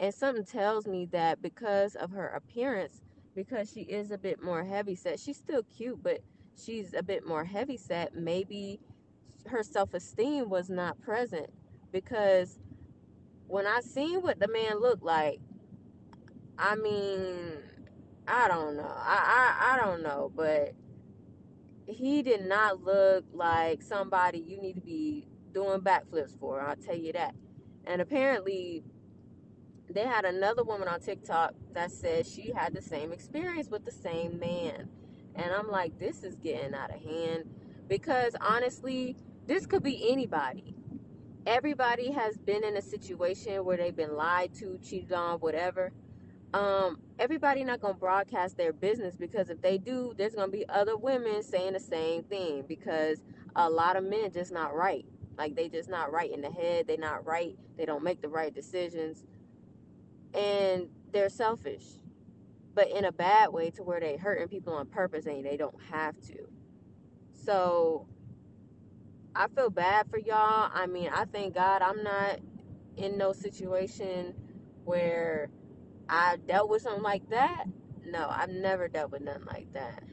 And 0.00 0.12
something 0.12 0.44
tells 0.44 0.86
me 0.86 1.06
that 1.12 1.40
because 1.40 1.94
of 1.94 2.10
her 2.10 2.28
appearance 2.28 3.00
because 3.34 3.70
she 3.72 3.80
is 3.82 4.10
a 4.10 4.18
bit 4.18 4.42
more 4.42 4.64
heavy 4.64 4.94
set 4.94 5.18
she's 5.18 5.36
still 5.36 5.62
cute 5.76 6.02
but 6.02 6.20
she's 6.56 6.94
a 6.94 7.02
bit 7.02 7.26
more 7.26 7.44
heavy 7.44 7.76
set 7.76 8.14
maybe 8.14 8.78
her 9.46 9.62
self-esteem 9.62 10.48
was 10.48 10.70
not 10.70 11.00
present 11.00 11.50
because 11.92 12.58
when 13.46 13.66
I 13.66 13.80
seen 13.80 14.22
what 14.22 14.40
the 14.40 14.48
man 14.48 14.80
looked 14.80 15.02
like, 15.02 15.40
I 16.58 16.76
mean, 16.76 17.52
I 18.26 18.48
don't 18.48 18.76
know. 18.76 18.92
I, 18.96 19.54
I 19.60 19.74
I 19.74 19.84
don't 19.84 20.02
know, 20.02 20.32
but 20.34 20.74
he 21.86 22.22
did 22.22 22.46
not 22.46 22.82
look 22.82 23.24
like 23.32 23.82
somebody 23.82 24.38
you 24.38 24.60
need 24.60 24.74
to 24.74 24.80
be 24.80 25.26
doing 25.52 25.80
backflips 25.80 26.38
for. 26.38 26.60
I'll 26.60 26.76
tell 26.76 26.96
you 26.96 27.12
that. 27.12 27.34
And 27.86 28.00
apparently, 28.00 28.82
they 29.90 30.04
had 30.04 30.24
another 30.24 30.64
woman 30.64 30.88
on 30.88 31.00
TikTok 31.00 31.54
that 31.74 31.90
said 31.90 32.26
she 32.26 32.52
had 32.52 32.74
the 32.74 32.80
same 32.82 33.12
experience 33.12 33.68
with 33.68 33.84
the 33.84 33.92
same 33.92 34.38
man. 34.38 34.88
And 35.34 35.52
I'm 35.52 35.70
like, 35.70 35.98
this 35.98 36.22
is 36.22 36.36
getting 36.36 36.74
out 36.74 36.94
of 36.94 37.02
hand 37.02 37.44
because 37.88 38.34
honestly, 38.40 39.16
this 39.46 39.66
could 39.66 39.82
be 39.82 40.10
anybody. 40.10 40.74
Everybody 41.46 42.12
has 42.12 42.38
been 42.38 42.64
in 42.64 42.76
a 42.76 42.82
situation 42.82 43.64
where 43.64 43.76
they've 43.76 43.96
been 43.96 44.16
lied 44.16 44.54
to, 44.56 44.78
cheated 44.82 45.12
on, 45.12 45.40
whatever. 45.40 45.92
Um, 46.54 46.98
everybody 47.18 47.64
not 47.64 47.80
gonna 47.80 47.94
broadcast 47.94 48.56
their 48.56 48.72
business 48.72 49.16
because 49.16 49.50
if 49.50 49.62
they 49.62 49.78
do, 49.78 50.14
there's 50.16 50.34
gonna 50.34 50.52
be 50.52 50.68
other 50.68 50.96
women 50.96 51.42
saying 51.42 51.74
the 51.74 51.80
same 51.80 52.24
thing 52.24 52.64
because 52.68 53.22
a 53.56 53.70
lot 53.70 53.96
of 53.96 54.04
men 54.04 54.32
just 54.32 54.52
not 54.52 54.74
right. 54.74 55.04
Like 55.38 55.54
they 55.56 55.68
just 55.68 55.88
not 55.88 56.12
right 56.12 56.32
in 56.32 56.40
the 56.42 56.50
head. 56.50 56.86
They 56.88 56.96
not 56.96 57.26
right. 57.26 57.56
They 57.76 57.86
don't 57.86 58.04
make 58.04 58.22
the 58.22 58.28
right 58.28 58.54
decisions, 58.54 59.24
and 60.34 60.88
they're 61.12 61.30
selfish, 61.30 61.84
but 62.74 62.90
in 62.90 63.06
a 63.06 63.12
bad 63.12 63.50
way 63.52 63.70
to 63.72 63.82
where 63.82 64.00
they 64.00 64.16
hurting 64.16 64.48
people 64.48 64.74
on 64.74 64.86
purpose 64.86 65.26
and 65.26 65.44
they 65.44 65.56
don't 65.56 65.80
have 65.90 66.20
to. 66.22 66.38
So 67.34 68.06
I 69.34 69.48
feel 69.48 69.70
bad 69.70 70.08
for 70.10 70.18
y'all. 70.18 70.70
I 70.72 70.86
mean, 70.86 71.10
I 71.12 71.24
thank 71.26 71.54
God 71.54 71.82
I'm 71.82 72.02
not 72.04 72.40
in 72.96 73.18
no 73.18 73.32
situation 73.32 74.34
where 74.84 75.50
I 76.08 76.36
dealt 76.46 76.70
with 76.70 76.82
something 76.82 77.02
like 77.02 77.28
that. 77.30 77.64
No, 78.06 78.28
I've 78.30 78.50
never 78.50 78.88
dealt 78.88 79.12
with 79.12 79.22
nothing 79.22 79.46
like 79.46 79.72
that. 79.74 80.04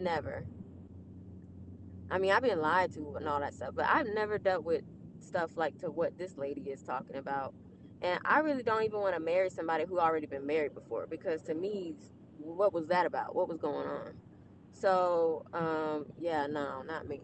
Never. 0.00 0.44
I 2.10 2.18
mean, 2.18 2.32
I've 2.32 2.42
been 2.42 2.60
lied 2.60 2.92
to 2.94 3.16
and 3.16 3.28
all 3.28 3.40
that 3.40 3.54
stuff, 3.54 3.70
but 3.74 3.86
I've 3.86 4.06
never 4.14 4.38
dealt 4.38 4.64
with 4.64 4.82
stuff 5.20 5.56
like 5.56 5.78
to 5.78 5.90
what 5.90 6.18
this 6.18 6.36
lady 6.36 6.62
is 6.62 6.82
talking 6.82 7.16
about. 7.16 7.54
And 8.02 8.20
I 8.24 8.40
really 8.40 8.62
don't 8.62 8.84
even 8.84 9.00
want 9.00 9.14
to 9.14 9.20
marry 9.20 9.50
somebody 9.50 9.84
who 9.86 9.98
already 9.98 10.26
been 10.26 10.46
married 10.46 10.74
before 10.74 11.06
because 11.08 11.42
to 11.44 11.54
me, 11.54 11.96
what 12.38 12.72
was 12.72 12.86
that 12.88 13.06
about? 13.06 13.34
What 13.34 13.48
was 13.48 13.58
going 13.58 13.86
on? 13.88 14.14
So, 14.72 15.44
um, 15.52 16.06
yeah, 16.18 16.46
no, 16.46 16.82
not 16.82 17.08
me. 17.08 17.20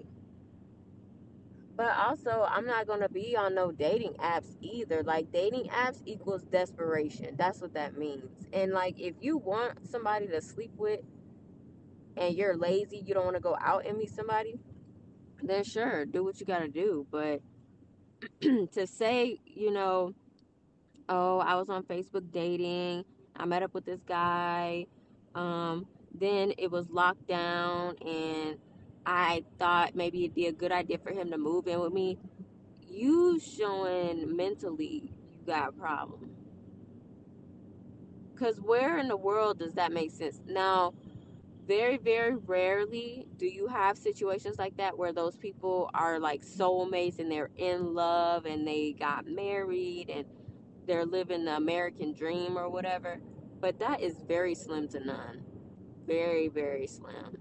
But 1.76 1.94
also, 1.94 2.46
I'm 2.50 2.66
not 2.66 2.86
gonna 2.86 3.08
be 3.08 3.36
on 3.36 3.54
no 3.54 3.70
dating 3.70 4.14
apps 4.14 4.56
either. 4.62 5.02
Like 5.02 5.30
dating 5.30 5.64
apps 5.64 6.00
equals 6.06 6.42
desperation. 6.44 7.36
That's 7.36 7.60
what 7.60 7.74
that 7.74 7.98
means. 7.98 8.46
And 8.52 8.72
like 8.72 8.98
if 8.98 9.14
you 9.20 9.36
want 9.36 9.86
somebody 9.90 10.26
to 10.28 10.40
sleep 10.40 10.72
with 10.78 11.00
and 12.16 12.34
you're 12.34 12.56
lazy, 12.56 13.02
you 13.04 13.12
don't 13.12 13.24
want 13.24 13.36
to 13.36 13.42
go 13.42 13.58
out 13.60 13.84
and 13.84 13.98
meet 13.98 14.10
somebody, 14.10 14.58
then 15.42 15.64
sure, 15.64 16.06
do 16.06 16.24
what 16.24 16.40
you 16.40 16.46
gotta 16.46 16.68
do. 16.68 17.06
But 17.10 17.42
to 18.40 18.86
say, 18.86 19.38
you 19.44 19.70
know, 19.70 20.14
oh, 21.10 21.38
I 21.40 21.56
was 21.56 21.68
on 21.68 21.82
Facebook 21.82 22.32
dating, 22.32 23.04
I 23.36 23.44
met 23.44 23.62
up 23.62 23.74
with 23.74 23.84
this 23.84 24.00
guy, 24.06 24.86
um, 25.34 25.86
then 26.18 26.54
it 26.56 26.70
was 26.70 26.88
locked 26.88 27.28
down 27.28 27.96
and 27.98 28.56
I 29.06 29.44
thought 29.60 29.94
maybe 29.94 30.24
it'd 30.24 30.34
be 30.34 30.46
a 30.46 30.52
good 30.52 30.72
idea 30.72 30.98
for 30.98 31.12
him 31.12 31.30
to 31.30 31.38
move 31.38 31.68
in 31.68 31.78
with 31.80 31.92
me. 31.92 32.18
You 32.88 33.38
showing 33.38 34.36
mentally 34.36 35.12
you 35.30 35.46
got 35.46 35.68
a 35.68 35.72
problem. 35.72 36.30
Cause 38.36 38.60
where 38.60 38.98
in 38.98 39.08
the 39.08 39.16
world 39.16 39.60
does 39.60 39.74
that 39.74 39.92
make 39.92 40.10
sense? 40.10 40.40
Now, 40.46 40.92
very, 41.66 41.96
very 41.96 42.34
rarely 42.34 43.26
do 43.38 43.46
you 43.46 43.68
have 43.68 43.96
situations 43.96 44.58
like 44.58 44.76
that 44.76 44.98
where 44.98 45.12
those 45.12 45.36
people 45.36 45.90
are 45.94 46.18
like 46.18 46.42
soulmates 46.44 47.18
and 47.18 47.30
they're 47.30 47.50
in 47.56 47.94
love 47.94 48.44
and 48.44 48.66
they 48.66 48.92
got 48.92 49.26
married 49.26 50.10
and 50.10 50.26
they're 50.86 51.06
living 51.06 51.44
the 51.44 51.56
American 51.56 52.12
dream 52.12 52.58
or 52.58 52.68
whatever. 52.68 53.20
But 53.60 53.78
that 53.78 54.00
is 54.00 54.20
very 54.26 54.54
slim 54.54 54.88
to 54.88 55.00
none. 55.00 55.42
Very, 56.06 56.48
very 56.48 56.86
slim. 56.86 57.38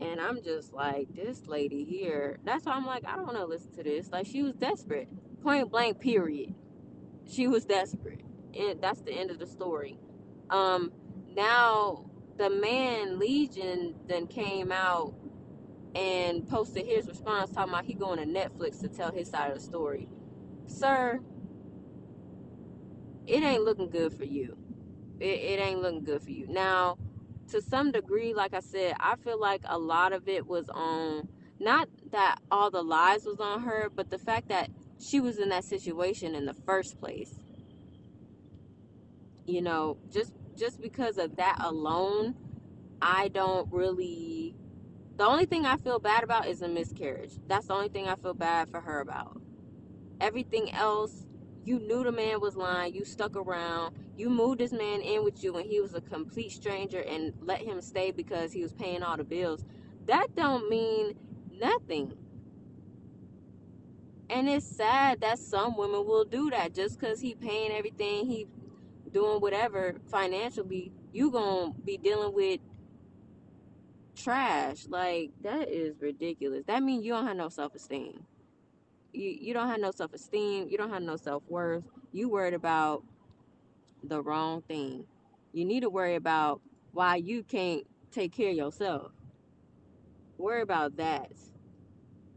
And 0.00 0.20
I'm 0.20 0.42
just 0.42 0.72
like, 0.72 1.08
this 1.14 1.46
lady 1.46 1.84
here. 1.84 2.38
That's 2.44 2.66
why 2.66 2.72
I'm 2.72 2.86
like, 2.86 3.04
I 3.06 3.16
don't 3.16 3.26
want 3.26 3.38
to 3.38 3.46
listen 3.46 3.72
to 3.72 3.82
this. 3.82 4.10
Like, 4.10 4.26
she 4.26 4.42
was 4.42 4.54
desperate. 4.54 5.08
Point 5.42 5.70
blank, 5.70 6.00
period. 6.00 6.54
She 7.26 7.48
was 7.48 7.64
desperate. 7.64 8.20
And 8.58 8.80
that's 8.80 9.00
the 9.00 9.12
end 9.12 9.30
of 9.30 9.38
the 9.38 9.46
story. 9.46 9.98
Um, 10.50 10.92
now 11.34 12.10
the 12.36 12.48
man 12.48 13.18
Legion 13.18 13.94
then 14.06 14.26
came 14.26 14.72
out 14.72 15.14
and 15.94 16.48
posted 16.48 16.86
his 16.86 17.08
response 17.08 17.50
talking 17.50 17.72
about 17.72 17.84
he 17.84 17.94
going 17.94 18.18
to 18.18 18.26
Netflix 18.26 18.80
to 18.80 18.88
tell 18.88 19.10
his 19.10 19.28
side 19.28 19.50
of 19.50 19.58
the 19.58 19.62
story. 19.62 20.08
Sir, 20.66 21.20
it 23.26 23.42
ain't 23.42 23.64
looking 23.64 23.90
good 23.90 24.12
for 24.12 24.24
you. 24.24 24.56
It, 25.20 25.24
it 25.24 25.60
ain't 25.60 25.82
looking 25.82 26.04
good 26.04 26.22
for 26.22 26.30
you. 26.30 26.46
Now, 26.46 26.98
to 27.48 27.62
some 27.62 27.92
degree, 27.92 28.34
like 28.34 28.54
I 28.54 28.60
said, 28.60 28.94
I 29.00 29.16
feel 29.16 29.40
like 29.40 29.62
a 29.64 29.78
lot 29.78 30.12
of 30.12 30.28
it 30.28 30.46
was 30.46 30.68
on 30.68 31.28
not 31.60 31.88
that 32.12 32.38
all 32.50 32.70
the 32.70 32.82
lies 32.82 33.24
was 33.24 33.40
on 33.40 33.62
her, 33.62 33.88
but 33.94 34.10
the 34.10 34.18
fact 34.18 34.48
that 34.48 34.70
she 35.00 35.20
was 35.20 35.38
in 35.38 35.48
that 35.48 35.64
situation 35.64 36.34
in 36.34 36.46
the 36.46 36.54
first 36.54 37.00
place. 37.00 37.40
You 39.46 39.62
know, 39.62 39.98
just 40.12 40.32
just 40.56 40.80
because 40.80 41.18
of 41.18 41.36
that 41.36 41.56
alone, 41.60 42.34
I 43.00 43.28
don't 43.28 43.72
really 43.72 44.54
the 45.16 45.24
only 45.26 45.46
thing 45.46 45.66
I 45.66 45.76
feel 45.76 45.98
bad 45.98 46.22
about 46.22 46.46
is 46.46 46.62
a 46.62 46.68
miscarriage. 46.68 47.32
That's 47.48 47.66
the 47.66 47.74
only 47.74 47.88
thing 47.88 48.08
I 48.08 48.14
feel 48.14 48.34
bad 48.34 48.68
for 48.70 48.80
her 48.80 49.00
about. 49.00 49.40
Everything 50.20 50.72
else, 50.72 51.26
you 51.64 51.78
knew 51.80 52.02
the 52.02 52.12
man 52.12 52.40
was 52.40 52.56
lying, 52.56 52.94
you 52.94 53.04
stuck 53.04 53.36
around, 53.36 53.94
you 54.16 54.30
moved 54.30 54.60
this 54.60 54.72
man 54.72 55.00
in 55.00 55.24
with 55.24 55.42
you 55.42 55.52
when 55.52 55.64
he 55.64 55.80
was 55.80 55.94
a 55.94 56.00
complete 56.00 56.52
stranger 56.52 57.00
and 57.00 57.32
let 57.40 57.60
him 57.60 57.80
stay 57.80 58.10
because 58.10 58.52
he 58.52 58.62
was 58.62 58.72
paying 58.72 59.02
all 59.02 59.16
the 59.16 59.24
bills. 59.24 59.64
That 60.06 60.34
don't 60.34 60.68
mean 60.68 61.14
nothing. 61.60 62.14
And 64.30 64.48
it's 64.48 64.66
sad 64.66 65.20
that 65.20 65.38
some 65.38 65.76
women 65.76 66.06
will 66.06 66.24
do 66.24 66.50
that 66.50 66.74
just 66.74 66.98
because 66.98 67.20
he 67.20 67.34
paying 67.34 67.72
everything, 67.72 68.26
he 68.26 68.46
doing 69.12 69.40
whatever 69.40 69.96
financially, 70.06 70.92
you 71.12 71.30
gonna 71.30 71.72
be 71.84 71.96
dealing 71.96 72.34
with 72.34 72.60
trash. 74.14 74.86
Like 74.88 75.30
that 75.42 75.68
is 75.68 75.94
ridiculous. 76.00 76.64
That 76.66 76.82
means 76.82 77.04
you 77.04 77.12
don't 77.12 77.26
have 77.26 77.36
no 77.36 77.48
self 77.48 77.74
esteem. 77.74 78.26
You 79.12 79.30
you 79.40 79.54
don't 79.54 79.68
have 79.68 79.80
no 79.80 79.90
self 79.90 80.12
esteem. 80.14 80.68
You 80.68 80.78
don't 80.78 80.90
have 80.90 81.02
no 81.02 81.16
self 81.16 81.42
worth. 81.48 81.84
You 82.12 82.28
worried 82.28 82.54
about 82.54 83.04
the 84.02 84.22
wrong 84.22 84.62
thing. 84.62 85.06
You 85.52 85.64
need 85.64 85.80
to 85.80 85.90
worry 85.90 86.14
about 86.14 86.60
why 86.92 87.16
you 87.16 87.42
can't 87.42 87.84
take 88.12 88.32
care 88.32 88.50
of 88.50 88.56
yourself. 88.56 89.12
Worry 90.38 90.62
about 90.62 90.96
that. 90.96 91.32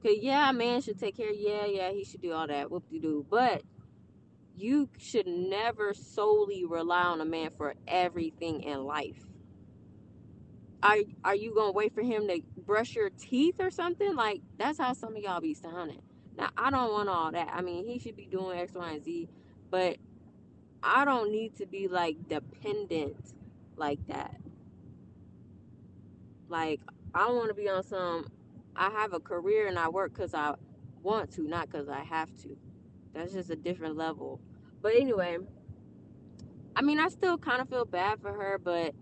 Cause 0.04 0.18
yeah, 0.20 0.50
a 0.50 0.54
man 0.54 0.82
should 0.82 1.00
take 1.00 1.18
care. 1.18 1.32
Yeah, 1.32 1.66
yeah, 1.66 1.92
he 1.92 2.04
should 2.04 2.22
do 2.22 2.34
all 2.34 2.48
that. 2.48 2.72
Whoop 2.72 2.90
de 2.90 3.00
doo. 3.00 3.26
But 3.30 3.64
you 4.56 4.90
should 4.98 5.28
never 5.28 5.94
solely 5.94 6.66
rely 6.66 7.04
on 7.04 7.22
a 7.22 7.26
man 7.26 7.52
for 7.52 7.76
everything 7.88 8.64
in 8.64 8.84
life. 8.84 9.24
Are 10.84 10.98
are 11.24 11.36
you 11.36 11.54
gonna 11.56 11.74
wait 11.74 11.94
for 11.94 12.02
him 12.02 12.28
to 12.28 12.42
brush 12.66 12.96
your 12.96 13.10
teeth 13.12 13.56
or 13.60 13.70
something? 13.72 14.16
Like 14.16 14.42
that's 14.58 14.80
how 14.80 14.94
some 14.94 15.16
of 15.16 15.22
y'all 15.22 15.42
be 15.42 15.54
sounding. 15.54 16.02
Now 16.38 16.50
I 16.58 16.70
don't 16.70 16.92
want 16.92 17.10
all 17.10 17.32
that. 17.32 17.50
I 17.54 17.62
mean, 17.62 17.86
he 17.86 18.00
should 18.00 18.16
be 18.16 18.26
doing 18.26 18.60
X, 18.60 18.74
Y, 18.74 18.92
and 18.92 19.04
Z, 19.04 19.30
but 19.70 19.98
I 20.84 21.06
don't 21.06 21.32
need 21.32 21.56
to 21.58 21.66
be 21.66 21.88
like 21.88 22.28
dependent 22.28 23.34
like 23.76 24.00
that. 24.08 24.36
Like 26.50 26.82
I 27.14 27.30
want 27.32 27.50
to 27.50 27.54
be 27.54 27.70
on 27.70 27.84
some. 27.84 28.28
I 28.76 28.90
have 28.90 29.14
a 29.14 29.20
career 29.20 29.68
and 29.68 29.78
I 29.78 29.90
work 29.90 30.14
because 30.14 30.34
I 30.34 30.56
want 31.04 31.32
to, 31.34 31.42
not 31.42 31.70
because 31.70 31.90
I 31.90 32.04
have 32.04 32.36
to. 32.44 32.58
That's 33.14 33.34
just 33.34 33.50
a 33.50 33.56
different 33.56 33.98
level. 33.98 34.40
But 34.82 34.96
anyway, 34.96 35.38
I 36.76 36.82
mean, 36.82 37.00
I 37.00 37.10
still 37.10 37.38
kind 37.38 37.62
of 37.62 37.70
feel 37.70 37.86
bad 37.86 38.22
for 38.22 38.32
her, 38.32 38.58
but 38.58 38.94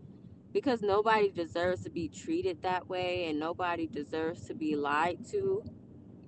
because 0.52 0.82
nobody 0.82 1.30
deserves 1.30 1.84
to 1.84 1.90
be 1.90 2.08
treated 2.08 2.64
that 2.64 2.90
way 2.90 3.28
and 3.30 3.40
nobody 3.40 3.88
deserves 3.88 4.48
to 4.48 4.56
be 4.56 4.76
lied 4.76 5.26
to, 5.32 5.64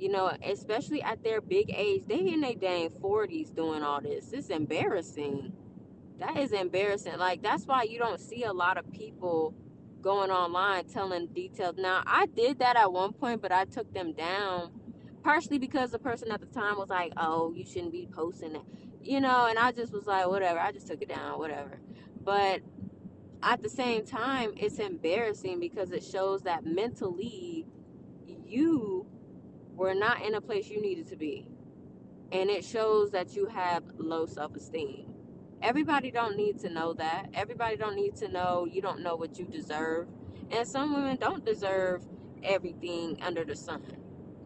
you 0.01 0.10
know, 0.10 0.36
especially 0.43 1.03
at 1.03 1.24
their 1.24 1.41
big 1.41 1.72
age, 1.72 2.05
they 2.08 2.34
in 2.34 2.41
their 2.41 2.55
dang 2.55 2.89
40s 2.89 3.53
doing 3.53 3.84
all 3.84 4.01
this. 4.01 4.31
It's 4.34 4.50
embarrassing. 4.50 5.53
That 6.17 6.38
is 6.38 6.53
embarrassing. 6.53 7.20
Like, 7.20 7.43
that's 7.43 7.65
why 7.65 7.84
you 7.84 8.00
don't 8.00 8.20
see 8.20 8.43
a 8.43 8.51
lot 8.51 8.79
of 8.79 8.91
people 8.91 9.53
going 10.01 10.31
online 10.31 10.86
telling 10.86 11.27
details. 11.27 11.75
Now, 11.77 12.01
I 12.08 12.25
did 12.25 12.58
that 12.60 12.77
at 12.77 12.91
one 12.91 13.13
point, 13.13 13.43
but 13.43 13.51
I 13.51 13.65
took 13.65 13.93
them 13.93 14.13
down 14.13 14.72
partially 15.24 15.60
because 15.60 15.91
the 15.91 16.00
person 16.00 16.31
at 16.31 16.39
the 16.39 16.48
time 16.48 16.79
was 16.79 16.89
like, 16.89 17.13
"Oh, 17.15 17.53
you 17.53 17.63
shouldn't 17.63 17.91
be 17.91 18.08
posting 18.12 18.53
that," 18.53 18.63
you 19.03 19.22
know, 19.22 19.46
and 19.46 19.60
I 19.60 19.72
just 19.72 19.93
was 19.93 20.08
like, 20.08 20.27
"Whatever." 20.27 20.60
I 20.60 20.72
just 20.72 20.88
took 20.88 21.03
it 21.03 21.10
down, 21.10 21.38
whatever. 21.38 21.79
But 22.24 22.62
at 23.43 23.62
the 23.62 23.70
same 23.70 24.03
time, 24.03 24.53
it's 24.58 24.79
embarrassing 24.79 25.60
because 25.60 25.91
it 25.91 26.03
shows 26.03 26.41
that 26.41 26.65
mentally 26.65 27.67
you 28.48 29.05
were 29.81 29.95
not 29.95 30.21
in 30.21 30.35
a 30.35 30.41
place 30.41 30.69
you 30.69 30.79
needed 30.79 31.07
to 31.07 31.15
be, 31.15 31.47
and 32.31 32.51
it 32.51 32.63
shows 32.63 33.09
that 33.09 33.35
you 33.35 33.47
have 33.47 33.81
low 33.97 34.27
self-esteem. 34.27 35.11
Everybody 35.63 36.11
don't 36.11 36.38
need 36.38 36.59
to 36.59 36.69
know 36.69 36.93
that. 36.93 37.29
Everybody 37.33 37.77
don't 37.77 37.95
need 37.95 38.15
to 38.17 38.27
know 38.27 38.67
you 38.71 38.79
don't 38.79 39.01
know 39.01 39.15
what 39.15 39.39
you 39.39 39.45
deserve. 39.45 40.07
And 40.51 40.67
some 40.67 40.93
women 40.93 41.17
don't 41.17 41.43
deserve 41.43 42.03
everything 42.43 43.17
under 43.23 43.43
the 43.43 43.55
sun. 43.55 43.97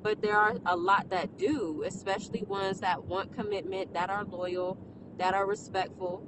But 0.02 0.22
there 0.22 0.38
are 0.38 0.56
a 0.66 0.78
lot 0.78 1.10
that 1.10 1.38
do, 1.38 1.84
especially 1.86 2.44
ones 2.44 2.80
that 2.80 3.04
want 3.04 3.36
commitment, 3.36 3.94
that 3.94 4.10
are 4.10 4.24
loyal, 4.24 4.78
that 5.18 5.34
are 5.34 5.46
respectful, 5.46 6.26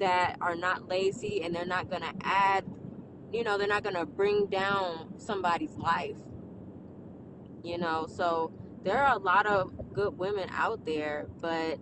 that 0.00 0.36
are 0.42 0.56
not 0.56 0.86
lazy, 0.86 1.42
and 1.42 1.54
they're 1.54 1.64
not 1.64 1.88
going 1.88 2.02
to 2.02 2.12
add, 2.22 2.64
you 3.32 3.42
know, 3.42 3.56
they're 3.56 3.66
not 3.66 3.84
going 3.84 3.96
to 3.96 4.04
bring 4.04 4.46
down 4.46 5.14
somebody's 5.16 5.76
life. 5.76 6.18
You 7.64 7.78
know, 7.78 8.06
so 8.06 8.52
there 8.84 9.02
are 9.02 9.16
a 9.16 9.18
lot 9.18 9.46
of 9.46 9.94
good 9.94 10.18
women 10.18 10.48
out 10.52 10.84
there, 10.84 11.26
but 11.40 11.78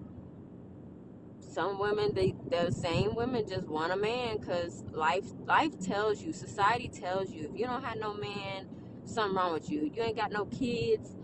some 1.41 1.79
women 1.79 2.15
they 2.15 2.35
the 2.49 2.71
same 2.71 3.15
women 3.15 3.47
just 3.47 3.67
want 3.69 3.93
a 3.93 3.97
man 3.97 4.39
because 4.39 4.85
life 4.93 5.27
life 5.45 5.79
tells 5.81 6.23
you 6.23 6.33
society 6.33 6.89
tells 6.89 7.31
you 7.31 7.51
if 7.53 7.59
you 7.59 7.67
don't 7.67 7.83
have 7.85 7.99
no 7.99 8.15
man 8.15 8.67
something 9.05 9.37
wrong 9.37 9.53
with 9.53 9.71
you. 9.71 9.91
You 9.93 10.03
ain't 10.03 10.17
got 10.17 10.33
no 10.33 10.47
kids 10.47 11.17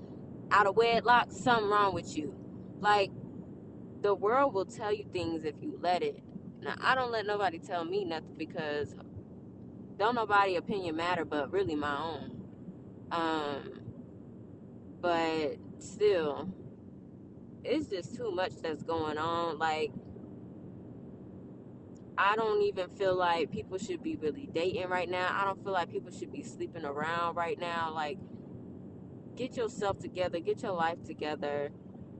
out 0.50 0.66
of 0.66 0.76
wedlock, 0.76 1.28
something 1.30 1.70
wrong 1.70 1.94
with 1.94 2.16
you. 2.16 2.34
Like 2.80 3.10
the 4.02 4.14
world 4.14 4.54
will 4.54 4.66
tell 4.66 4.92
you 4.92 5.04
things 5.12 5.44
if 5.44 5.54
you 5.62 5.78
let 5.80 6.02
it. 6.02 6.22
Now 6.60 6.74
I 6.80 6.94
don't 6.94 7.12
let 7.12 7.26
nobody 7.26 7.58
tell 7.58 7.84
me 7.84 8.04
nothing 8.04 8.34
because 8.36 8.94
don't 9.96 10.14
nobody 10.14 10.56
opinion 10.56 10.96
matter 10.96 11.24
but 11.24 11.50
really 11.52 11.76
my 11.76 11.96
own. 11.96 12.42
Um 13.10 13.77
but 15.00 15.56
still 15.78 16.52
it's 17.64 17.88
just 17.88 18.16
too 18.16 18.30
much 18.30 18.52
that's 18.62 18.82
going 18.82 19.18
on. 19.18 19.58
Like 19.58 19.92
I 22.16 22.34
don't 22.34 22.62
even 22.62 22.88
feel 22.90 23.16
like 23.16 23.50
people 23.50 23.78
should 23.78 24.02
be 24.02 24.16
really 24.16 24.48
dating 24.52 24.88
right 24.88 25.08
now. 25.08 25.28
I 25.30 25.44
don't 25.44 25.62
feel 25.62 25.72
like 25.72 25.90
people 25.90 26.10
should 26.10 26.32
be 26.32 26.42
sleeping 26.42 26.84
around 26.84 27.36
right 27.36 27.58
now. 27.58 27.92
Like 27.94 28.18
get 29.36 29.56
yourself 29.56 29.98
together, 29.98 30.40
get 30.40 30.62
your 30.62 30.72
life 30.72 31.02
together, 31.04 31.70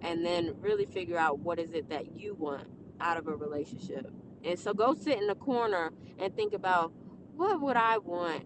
and 0.01 0.25
then 0.25 0.55
really 0.61 0.87
figure 0.87 1.19
out 1.19 1.41
what 1.41 1.59
is 1.59 1.73
it 1.73 1.89
that 1.91 2.17
you 2.17 2.35
want 2.35 2.69
out 3.01 3.17
of 3.17 3.27
a 3.27 3.35
relationship. 3.35 4.07
And 4.45 4.59
so 4.59 4.73
go 4.73 4.95
sit 4.95 5.19
in 5.19 5.27
the 5.27 5.35
corner 5.35 5.91
and 6.19 6.35
think 6.37 6.53
about 6.53 6.93
what 7.35 7.61
would 7.61 7.77
I 7.77 7.99
want 7.99 8.45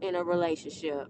in 0.00 0.14
a 0.14 0.22
relationship? 0.22 1.08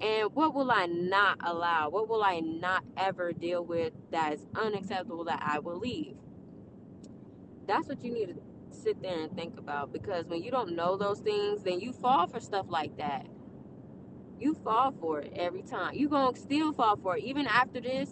And 0.00 0.34
what 0.34 0.54
will 0.54 0.70
I 0.70 0.86
not 0.86 1.38
allow? 1.44 1.90
What 1.90 2.08
will 2.08 2.22
I 2.22 2.40
not 2.40 2.84
ever 2.96 3.32
deal 3.32 3.64
with 3.64 3.94
that 4.12 4.34
is 4.34 4.46
unacceptable 4.56 5.24
that 5.24 5.42
I 5.44 5.60
will 5.60 5.78
leave? 5.78 6.16
That's 7.66 7.88
what 7.88 8.04
you 8.04 8.12
need 8.12 8.28
to 8.28 8.36
sit 8.70 9.02
there 9.02 9.20
and 9.20 9.34
think 9.36 9.58
about 9.58 9.92
because 9.92 10.26
when 10.26 10.42
you 10.42 10.50
don't 10.50 10.76
know 10.76 10.96
those 10.96 11.20
things, 11.20 11.62
then 11.64 11.80
you 11.80 11.92
fall 11.92 12.26
for 12.28 12.40
stuff 12.40 12.66
like 12.68 12.96
that 12.98 13.26
you 14.40 14.54
fall 14.54 14.92
for 15.00 15.20
it 15.20 15.32
every 15.36 15.62
time. 15.62 15.94
You're 15.94 16.10
gonna 16.10 16.36
still 16.36 16.72
fall 16.72 16.96
for 16.96 17.16
it 17.16 17.24
even 17.24 17.46
after 17.46 17.80
this. 17.80 18.10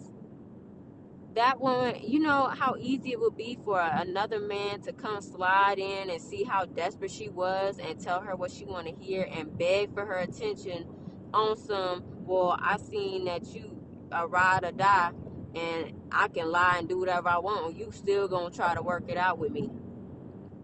That 1.35 1.61
woman, 1.61 1.97
you 2.01 2.19
know 2.19 2.45
how 2.47 2.75
easy 2.79 3.11
it 3.11 3.19
would 3.19 3.37
be 3.37 3.57
for 3.65 3.79
another 3.79 4.39
man 4.39 4.81
to 4.83 4.93
come 4.93 5.21
slide 5.21 5.79
in 5.79 6.09
and 6.09 6.21
see 6.21 6.43
how 6.43 6.65
desperate 6.65 7.11
she 7.11 7.29
was 7.29 7.79
and 7.79 7.99
tell 7.99 8.21
her 8.21 8.35
what 8.35 8.51
she 8.51 8.65
want 8.65 8.87
to 8.87 8.93
hear 9.03 9.27
and 9.31 9.57
beg 9.57 9.93
for 9.93 10.05
her 10.05 10.17
attention 10.17 10.87
on 11.35 11.57
some. 11.57 12.03
Well, 12.25 12.57
I 12.59 12.77
seen 12.77 13.25
that 13.25 13.45
you 13.53 13.71
a 14.11 14.27
ride 14.27 14.63
or 14.63 14.71
die, 14.71 15.11
and 15.55 15.93
I 16.11 16.27
can 16.29 16.51
lie 16.51 16.77
and 16.79 16.87
do 16.89 16.97
whatever 16.99 17.29
I 17.29 17.37
want. 17.37 17.75
You 17.75 17.91
still 17.91 18.27
gonna 18.27 18.53
try 18.53 18.73
to 18.73 18.81
work 18.81 19.05
it 19.09 19.17
out 19.17 19.37
with 19.37 19.51
me? 19.51 19.69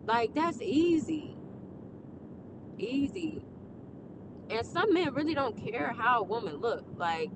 Like 0.05 0.33
that's 0.33 0.61
easy, 0.61 1.35
easy. 2.77 3.43
And 4.49 4.65
some 4.65 4.93
men 4.93 5.13
really 5.13 5.33
don't 5.33 5.57
care 5.57 5.93
how 5.97 6.19
a 6.19 6.23
woman 6.23 6.57
look. 6.57 6.85
Like 6.95 7.29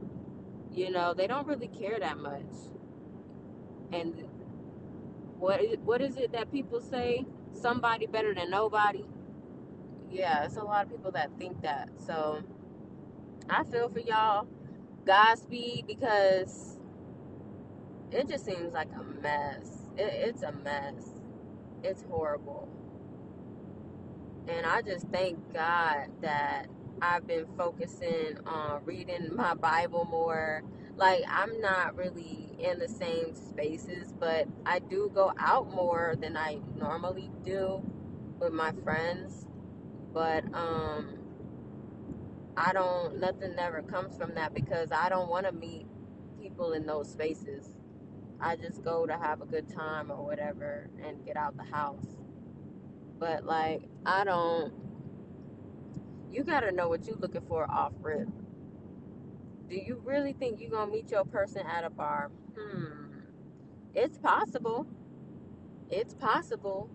you 0.72 0.92
know 0.92 1.14
they 1.14 1.28
don't 1.28 1.48
really 1.48 1.68
care 1.68 2.00
that 2.00 2.18
much. 2.18 2.44
And 3.92 4.26
what 5.38 5.62
is, 5.62 5.78
what 5.80 6.02
is 6.02 6.18
it 6.18 6.32
that 6.34 6.52
people 6.52 6.82
say? 6.82 7.26
Somebody 7.54 8.08
better 8.08 8.34
than 8.34 8.50
nobody? 8.50 9.06
Yeah 10.10 10.46
it's 10.46 10.58
a 10.58 10.64
lot 10.64 10.86
of 10.86 10.92
people 10.92 11.12
that 11.12 11.32
think 11.38 11.62
that. 11.62 11.90
So 12.06 12.44
i 13.50 13.64
feel 13.66 13.90
for 13.90 14.00
y'all 14.00 14.48
godspeed 15.06 15.86
because 15.88 16.80
it 18.12 18.28
just 18.28 18.46
seems 18.46 18.74
like 18.74 18.90
a 19.00 19.04
mess 19.22 19.90
it, 19.98 20.14
it's 20.14 20.44
a 20.44 20.52
mess 20.52 21.22
it's 21.84 22.04
horrible 22.10 22.70
and 24.48 24.66
i 24.66 24.82
just 24.82 25.08
thank 25.10 25.38
god 25.54 26.08
that 26.22 26.68
I've 27.02 27.28
been 27.28 27.46
focusing 27.58 28.38
on 28.46 28.84
reading 28.86 29.30
my 29.36 29.54
Bible 29.54 30.06
more. 30.10 30.64
Like, 30.98 31.24
I'm 31.30 31.60
not 31.62 31.96
really 31.98 32.56
in 32.60 32.80
the 32.80 32.88
same 32.88 33.36
spaces, 33.36 34.14
but 34.18 34.48
I 34.66 34.80
do 34.80 35.12
go 35.14 35.34
out 35.38 35.74
more 35.74 36.16
than 36.20 36.38
I 36.38 36.60
normally 36.78 37.30
do 37.44 37.84
with 38.40 38.54
my 38.54 38.72
friends. 38.84 39.46
But, 40.14 40.46
um, 40.54 41.15
I 42.58 42.74
don't, 42.74 43.20
nothing 43.20 43.56
never 43.56 43.82
comes 43.82 44.18
from 44.18 44.36
that 44.36 44.54
because 44.54 44.90
I 44.92 45.10
don't 45.10 45.30
want 45.30 45.46
to 45.46 45.52
meet 45.52 45.88
people 46.42 46.74
in 46.74 46.86
those 46.86 47.12
spaces. 47.12 47.76
I 48.40 48.56
just 48.56 48.84
go 48.84 49.06
to 49.06 49.18
have 49.18 49.42
a 49.42 49.46
good 49.46 49.70
time 49.70 50.12
or 50.12 50.26
whatever 50.26 50.90
and 51.04 51.26
get 51.26 51.38
out 51.38 51.58
the 51.58 51.64
house. 51.64 52.18
But, 53.20 53.46
like, 53.46 53.84
I 54.06 54.24
don't 54.24 54.74
you 56.36 56.44
gotta 56.44 56.72
know 56.72 56.90
what 56.90 57.06
you're 57.08 57.16
looking 57.16 57.46
for 57.48 57.70
off 57.72 57.94
rip. 58.02 58.28
Do 59.70 59.76
you 59.76 60.02
really 60.04 60.34
think 60.34 60.60
you're 60.60 60.70
gonna 60.70 60.92
meet 60.92 61.10
your 61.10 61.24
person 61.24 61.66
at 61.66 61.86
a 61.86 61.90
bar? 61.90 62.30
Hmm. 62.58 63.20
It's 63.94 64.18
possible. 64.18 64.86
It's 65.90 66.14
possible. 66.14 66.90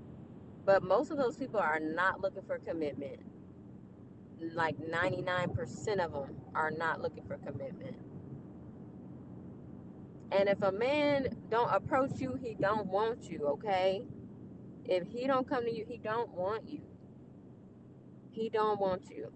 But 0.66 0.82
most 0.82 1.10
of 1.10 1.16
those 1.16 1.38
people 1.38 1.58
are 1.58 1.80
not 1.80 2.20
looking 2.20 2.42
for 2.46 2.58
commitment. 2.58 3.20
Like 4.54 4.76
99% 4.78 6.04
of 6.04 6.12
them 6.12 6.36
are 6.54 6.70
not 6.70 7.00
looking 7.00 7.24
for 7.24 7.36
commitment. 7.38 7.96
And 10.32 10.48
if 10.48 10.62
a 10.62 10.72
man 10.72 11.28
don't 11.50 11.70
approach 11.70 12.20
you, 12.20 12.38
he 12.40 12.54
don't 12.54 12.86
want 12.86 13.28
you, 13.30 13.46
okay? 13.48 14.02
If 14.84 15.08
he 15.08 15.26
don't 15.26 15.48
come 15.48 15.64
to 15.64 15.74
you, 15.74 15.84
he 15.86 15.98
don't 15.98 16.30
want 16.30 16.68
you. 16.68 16.82
He 18.30 18.48
don't 18.48 18.80
want 18.80 19.10
you. 19.10 19.32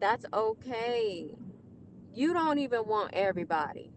That's 0.00 0.24
okay. 0.32 1.34
You 2.14 2.32
don't 2.32 2.58
even 2.58 2.86
want 2.86 3.12
everybody. 3.14 3.92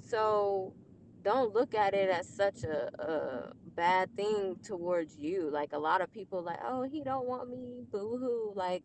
So 0.00 0.74
don't 1.22 1.54
look 1.54 1.74
at 1.74 1.94
it 1.94 2.10
as 2.10 2.28
such 2.28 2.64
a, 2.64 2.90
a 3.02 3.52
bad 3.76 4.14
thing 4.16 4.56
towards 4.62 5.16
you. 5.16 5.50
Like 5.50 5.72
a 5.72 5.78
lot 5.78 6.00
of 6.00 6.12
people 6.12 6.42
like, 6.42 6.58
oh, 6.66 6.82
he 6.82 7.02
don't 7.04 7.26
want 7.26 7.50
me, 7.50 7.84
boo 7.90 8.18
hoo. 8.18 8.52
Like, 8.54 8.84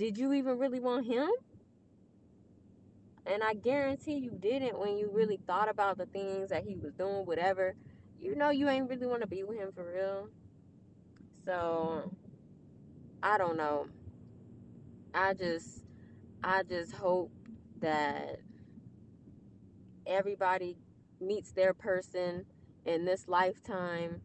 did 0.00 0.16
you 0.16 0.32
even 0.32 0.56
really 0.56 0.80
want 0.80 1.04
him? 1.06 1.28
And 3.26 3.44
I 3.44 3.52
guarantee 3.52 4.14
you 4.14 4.30
didn't 4.30 4.78
when 4.78 4.96
you 4.96 5.10
really 5.12 5.38
thought 5.46 5.68
about 5.68 5.98
the 5.98 6.06
things 6.06 6.48
that 6.48 6.64
he 6.64 6.74
was 6.74 6.94
doing, 6.94 7.26
whatever. 7.26 7.74
You 8.18 8.34
know 8.34 8.48
you 8.48 8.70
ain't 8.70 8.88
really 8.88 9.06
want 9.06 9.20
to 9.20 9.26
be 9.26 9.44
with 9.44 9.58
him 9.58 9.72
for 9.74 9.92
real. 9.92 10.28
So 11.44 12.10
I 13.22 13.36
don't 13.36 13.58
know. 13.58 13.88
I 15.12 15.34
just 15.34 15.84
I 16.42 16.62
just 16.62 16.92
hope 16.92 17.30
that 17.82 18.38
everybody 20.06 20.78
meets 21.20 21.52
their 21.52 21.74
person 21.74 22.46
in 22.86 23.04
this 23.04 23.28
lifetime 23.28 24.22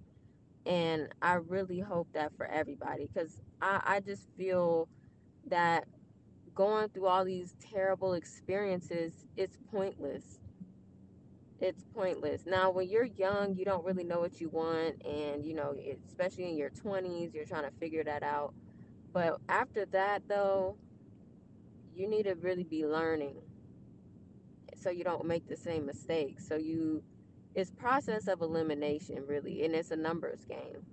and 0.65 1.09
I 1.21 1.33
really 1.33 1.81
hope 1.81 2.07
that 2.13 2.31
for 2.38 2.45
everybody 2.45 3.09
because 3.13 3.41
I, 3.61 3.81
I 3.85 3.99
just 3.99 4.29
feel 4.38 4.88
that 5.49 5.86
going 6.53 6.89
through 6.89 7.08
all 7.08 7.25
these 7.25 7.55
terrible 7.60 8.13
experiences 8.13 9.13
it's 9.36 9.58
pointless 9.71 10.39
it's 11.60 11.84
pointless 11.93 12.45
now 12.45 12.69
when 12.69 12.89
you're 12.89 13.05
young 13.05 13.55
you 13.55 13.65
don't 13.65 13.86
really 13.86 14.03
know 14.03 14.19
what 14.19 14.39
you 14.39 14.49
want 14.49 15.01
and 15.05 15.45
you 15.45 15.53
know 15.53 15.75
especially 16.08 16.49
in 16.49 16.58
your 16.58 16.69
20s 16.69 17.34
you're 17.34 17.45
trying 17.45 17.63
to 17.63 17.71
figure 17.79 18.03
that 18.03 18.23
out 18.23 18.53
but 19.15 19.39
after 19.47 19.86
that, 19.93 20.23
though, 20.27 20.75
you 21.95 22.10
need 22.10 22.23
to 22.23 22.34
really 22.36 22.65
be 22.65 22.86
learning 22.86 23.38
so 24.75 24.89
you 24.89 25.05
don't 25.05 25.25
make 25.25 25.47
the 25.47 25.55
same 25.55 25.86
mistakes. 25.86 26.45
So 26.45 26.58
you, 26.58 27.01
it's 27.55 27.71
process 27.71 28.27
of 28.27 28.41
elimination, 28.41 29.23
really, 29.25 29.63
and 29.63 29.73
it's 29.73 29.91
a 29.91 29.95
numbers 29.95 30.43
game. 30.49 30.86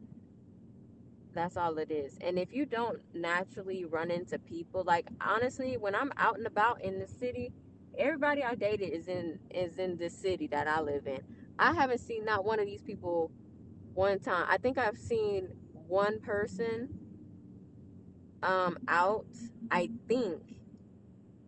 That's 1.34 1.56
all 1.56 1.78
it 1.78 1.90
is. 1.90 2.18
And 2.20 2.38
if 2.38 2.52
you 2.52 2.66
don't 2.66 3.00
naturally 3.14 3.84
run 3.84 4.10
into 4.10 4.38
people, 4.38 4.84
like 4.84 5.08
honestly, 5.20 5.76
when 5.76 5.94
I'm 5.94 6.12
out 6.16 6.36
and 6.38 6.46
about 6.46 6.82
in 6.82 6.98
the 6.98 7.06
city, 7.06 7.52
everybody 7.98 8.42
I 8.44 8.54
dated 8.54 8.90
is 8.92 9.08
in 9.08 9.38
is 9.50 9.78
in 9.78 9.96
the 9.96 10.10
city 10.10 10.46
that 10.48 10.68
I 10.68 10.80
live 10.80 11.06
in. 11.06 11.20
I 11.58 11.72
haven't 11.74 12.00
seen 12.00 12.24
not 12.24 12.44
one 12.44 12.60
of 12.60 12.66
these 12.66 12.82
people 12.82 13.30
one 13.94 14.18
time. 14.20 14.46
I 14.48 14.58
think 14.58 14.78
I've 14.78 14.98
seen 14.98 15.48
one 15.88 16.20
person 16.20 16.88
um 18.42 18.78
out, 18.88 19.26
I 19.70 19.90
think, 20.08 20.42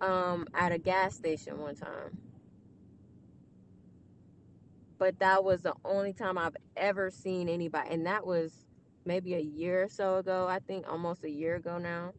um 0.01 0.47
at 0.55 0.73
a 0.73 0.79
gas 0.79 1.15
station 1.17 1.59
one 1.61 1.77
time. 1.77 2.19
But 4.99 5.19
that 5.19 5.45
was 5.45 5.63
the 5.63 5.75
only 5.85 6.13
time 6.15 6.39
I've 6.39 6.57
ever 6.77 7.11
seen 7.11 7.49
anybody 7.49 7.91
and 7.91 8.07
that 8.07 8.27
was 8.27 8.65
maybe 9.05 9.35
a 9.35 9.41
year 9.41 9.85
or 9.85 9.89
so 9.89 10.17
ago, 10.17 10.47
I 10.49 10.59
think 10.61 10.87
almost 10.89 11.25
a 11.25 11.31
year 11.31 11.57
ago 11.57 11.79
now. 11.79 12.13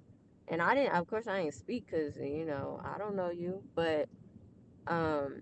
And 0.48 0.62
I 0.62 0.76
didn't 0.76 0.94
of 0.94 1.08
course 1.08 1.28
I 1.28 1.44
didn't 1.44 1.56
speak 1.56 1.90
cuz 1.90 2.18
you 2.18 2.46
know, 2.46 2.82
I 2.84 2.98
don't 2.98 3.16
know 3.16 3.30
you, 3.30 3.64
but 3.76 4.10
um 4.88 5.42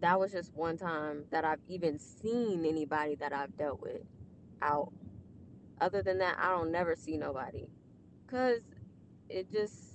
that 0.00 0.18
was 0.20 0.32
just 0.32 0.52
one 0.54 0.76
time 0.76 1.24
that 1.30 1.44
I've 1.44 1.62
even 1.68 1.98
seen 1.98 2.66
anybody 2.66 3.14
that 3.16 3.32
I've 3.32 3.56
dealt 3.56 3.80
with 3.80 4.02
out. 4.60 4.92
Other 5.80 6.02
than 6.02 6.18
that, 6.18 6.36
I 6.38 6.50
don't 6.50 6.70
never 6.72 6.94
see 6.94 7.16
nobody. 7.16 7.68
Cause 8.26 8.60
it 9.28 9.50
just 9.50 9.94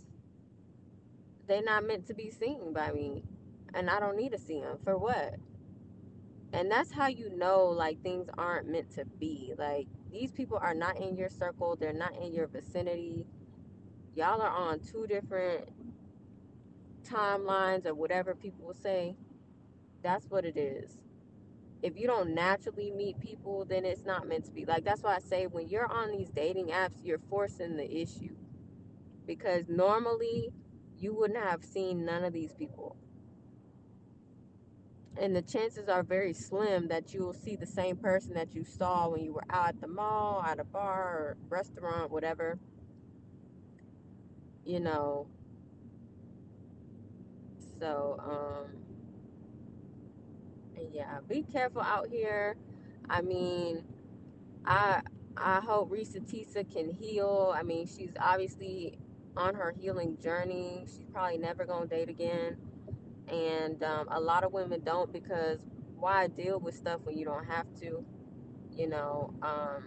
they're 1.47 1.63
not 1.63 1.85
meant 1.85 2.07
to 2.07 2.13
be 2.13 2.29
seen 2.29 2.73
by 2.73 2.91
me 2.91 3.23
and 3.73 3.89
i 3.89 3.99
don't 3.99 4.15
need 4.15 4.31
to 4.31 4.37
see 4.37 4.61
them 4.61 4.77
for 4.83 4.97
what 4.97 5.35
and 6.53 6.71
that's 6.71 6.91
how 6.91 7.07
you 7.07 7.29
know 7.37 7.65
like 7.65 8.01
things 8.01 8.27
aren't 8.37 8.67
meant 8.67 8.89
to 8.95 9.05
be 9.19 9.53
like 9.57 9.87
these 10.11 10.31
people 10.31 10.57
are 10.61 10.73
not 10.73 10.97
in 10.97 11.15
your 11.15 11.29
circle 11.29 11.75
they're 11.79 11.93
not 11.93 12.15
in 12.15 12.33
your 12.33 12.47
vicinity. 12.47 13.25
Y'all 14.15 14.41
are 14.41 14.49
on 14.49 14.79
two 14.79 15.07
different 15.07 15.69
timelines 17.03 17.85
or 17.85 17.93
whatever 17.93 18.35
people 18.35 18.65
will 18.65 18.73
say. 18.73 19.15
That's 20.03 20.25
what 20.29 20.45
it 20.45 20.57
is. 20.57 20.99
If 21.81 21.97
you 21.97 22.07
don't 22.07 22.33
naturally 22.35 22.91
meet 22.91 23.19
people 23.19 23.65
then 23.65 23.85
it's 23.85 24.05
not 24.05 24.27
meant 24.27 24.45
to 24.45 24.51
be. 24.51 24.65
Like 24.65 24.83
that's 24.83 25.03
why 25.03 25.15
i 25.15 25.19
say 25.19 25.47
when 25.47 25.69
you're 25.69 25.91
on 25.91 26.11
these 26.11 26.29
dating 26.29 26.67
apps 26.67 27.03
you're 27.03 27.21
forcing 27.29 27.77
the 27.77 28.01
issue. 28.01 28.35
Because 29.27 29.65
normally 29.69 30.51
you 30.97 31.13
wouldn't 31.13 31.43
have 31.43 31.63
seen 31.63 32.05
none 32.05 32.23
of 32.23 32.33
these 32.33 32.53
people 32.53 32.97
and 35.17 35.35
the 35.35 35.41
chances 35.41 35.89
are 35.89 36.03
very 36.03 36.33
slim 36.33 36.87
that 36.87 37.13
you 37.13 37.21
will 37.21 37.33
see 37.33 37.55
the 37.55 37.65
same 37.65 37.97
person 37.97 38.33
that 38.33 38.53
you 38.53 38.63
saw 38.63 39.09
when 39.09 39.23
you 39.23 39.33
were 39.33 39.43
out 39.49 39.69
at 39.69 39.81
the 39.81 39.87
mall, 39.87 40.41
at 40.43 40.59
a 40.59 40.63
bar, 40.63 41.03
or 41.03 41.37
restaurant, 41.49 42.11
whatever. 42.11 42.59
You 44.65 44.79
know. 44.79 45.27
So, 47.79 48.17
um, 48.19 48.83
yeah, 50.93 51.19
be 51.27 51.43
careful 51.43 51.81
out 51.81 52.07
here. 52.09 52.55
I 53.09 53.21
mean, 53.21 53.83
I 54.65 55.01
I 55.37 55.61
hope 55.61 55.91
Reesa 55.91 56.21
Teesa 56.21 56.71
can 56.71 56.89
heal. 56.91 57.53
I 57.55 57.63
mean, 57.63 57.87
she's 57.87 58.11
obviously 58.19 58.97
on 59.37 59.55
her 59.55 59.73
healing 59.79 60.17
journey. 60.21 60.85
She's 60.85 61.05
probably 61.13 61.37
never 61.37 61.65
gonna 61.65 61.87
date 61.87 62.09
again, 62.09 62.57
and 63.31 63.83
um, 63.83 64.07
a 64.11 64.19
lot 64.19 64.43
of 64.43 64.53
women 64.53 64.81
don't 64.85 65.11
because 65.13 65.59
why 65.97 66.27
deal 66.27 66.59
with 66.59 66.75
stuff 66.75 67.01
when 67.03 67.17
you 67.17 67.25
don't 67.25 67.45
have 67.45 67.67
to? 67.81 68.05
You 68.75 68.89
know. 68.89 69.33
Um, 69.43 69.85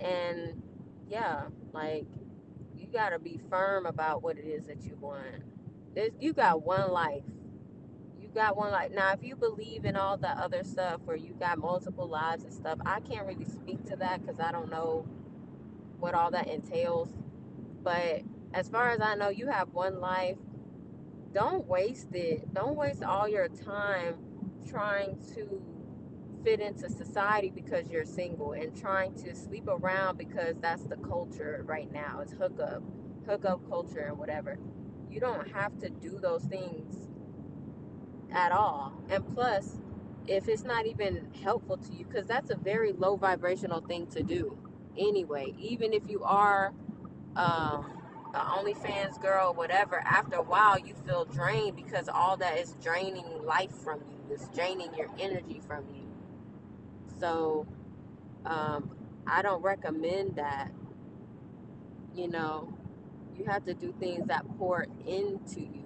And 0.00 0.62
yeah, 1.08 1.44
like 1.72 2.06
you 2.76 2.88
gotta 2.92 3.20
be 3.20 3.40
firm 3.50 3.86
about 3.86 4.22
what 4.22 4.38
it 4.38 4.46
is 4.46 4.66
that 4.66 4.82
you 4.84 4.96
want. 5.00 5.44
There's, 5.94 6.12
you 6.20 6.34
got 6.34 6.64
one 6.64 6.90
life. 6.92 7.24
You 8.20 8.28
got 8.34 8.56
one 8.56 8.72
life. 8.72 8.92
Now, 8.92 9.12
if 9.12 9.22
you 9.22 9.36
believe 9.36 9.84
in 9.84 9.96
all 9.96 10.16
the 10.16 10.30
other 10.30 10.64
stuff 10.64 11.00
where 11.04 11.16
you 11.16 11.34
got 11.34 11.58
multiple 11.58 12.08
lives 12.08 12.44
and 12.44 12.52
stuff, 12.52 12.78
I 12.86 13.00
can't 13.00 13.26
really 13.26 13.46
speak 13.46 13.84
to 13.86 13.96
that 13.96 14.22
because 14.22 14.40
I 14.40 14.52
don't 14.52 14.70
know 14.70 15.06
what 16.00 16.14
all 16.14 16.30
that 16.32 16.48
entails. 16.48 17.10
But 17.82 18.22
as 18.54 18.68
far 18.68 18.90
as 18.90 19.00
I 19.02 19.16
know, 19.16 19.30
you 19.30 19.48
have 19.48 19.70
one 19.72 20.00
life. 20.00 20.38
Don't 21.34 21.66
waste 21.66 22.14
it. 22.14 22.54
Don't 22.54 22.76
waste 22.76 23.02
all 23.02 23.28
your 23.28 23.48
time 23.48 24.16
trying 24.68 25.18
to 25.34 25.62
fit 26.44 26.60
into 26.60 26.88
society 26.88 27.50
because 27.54 27.88
you're 27.90 28.04
single 28.04 28.52
and 28.52 28.76
trying 28.80 29.14
to 29.14 29.34
sleep 29.34 29.66
around 29.68 30.18
because 30.18 30.56
that's 30.60 30.84
the 30.84 30.96
culture 30.96 31.64
right 31.66 31.92
now. 31.92 32.20
It's 32.22 32.32
hookup, 32.32 32.82
hookup 33.26 33.68
culture 33.68 34.06
and 34.08 34.18
whatever. 34.18 34.58
You 35.10 35.20
don't 35.20 35.50
have 35.52 35.78
to 35.80 35.90
do 35.90 36.18
those 36.20 36.44
things 36.44 37.08
at 38.32 38.52
all. 38.52 38.92
And 39.10 39.26
plus, 39.34 39.78
if 40.26 40.48
it's 40.48 40.64
not 40.64 40.86
even 40.86 41.28
helpful 41.42 41.76
to 41.78 41.92
you, 41.92 42.04
because 42.04 42.26
that's 42.26 42.50
a 42.50 42.56
very 42.56 42.92
low 42.92 43.16
vibrational 43.16 43.80
thing 43.80 44.06
to 44.08 44.22
do 44.22 44.56
anyway, 44.98 45.54
even 45.58 45.92
if 45.92 46.08
you 46.08 46.22
are 46.24 46.72
um, 47.36 47.92
the 48.34 48.40
OnlyFans 48.40 49.22
girl, 49.22 49.54
whatever, 49.54 50.00
after 50.04 50.36
a 50.36 50.42
while 50.42 50.76
you 50.76 50.92
feel 51.06 51.24
drained 51.24 51.76
because 51.76 52.08
all 52.08 52.36
that 52.38 52.58
is 52.58 52.74
draining 52.82 53.24
life 53.44 53.70
from 53.70 54.00
you, 54.00 54.34
it's 54.34 54.48
draining 54.48 54.92
your 54.96 55.08
energy 55.20 55.60
from 55.64 55.84
you. 55.94 56.02
So, 57.20 57.64
um, 58.44 58.90
I 59.24 59.40
don't 59.42 59.62
recommend 59.62 60.34
that. 60.34 60.72
You 62.12 62.28
know, 62.28 62.76
you 63.36 63.44
have 63.44 63.64
to 63.66 63.74
do 63.74 63.94
things 64.00 64.26
that 64.26 64.44
pour 64.58 64.84
into 65.06 65.60
you, 65.60 65.84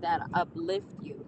that 0.00 0.20
uplift 0.34 0.94
you. 1.02 1.24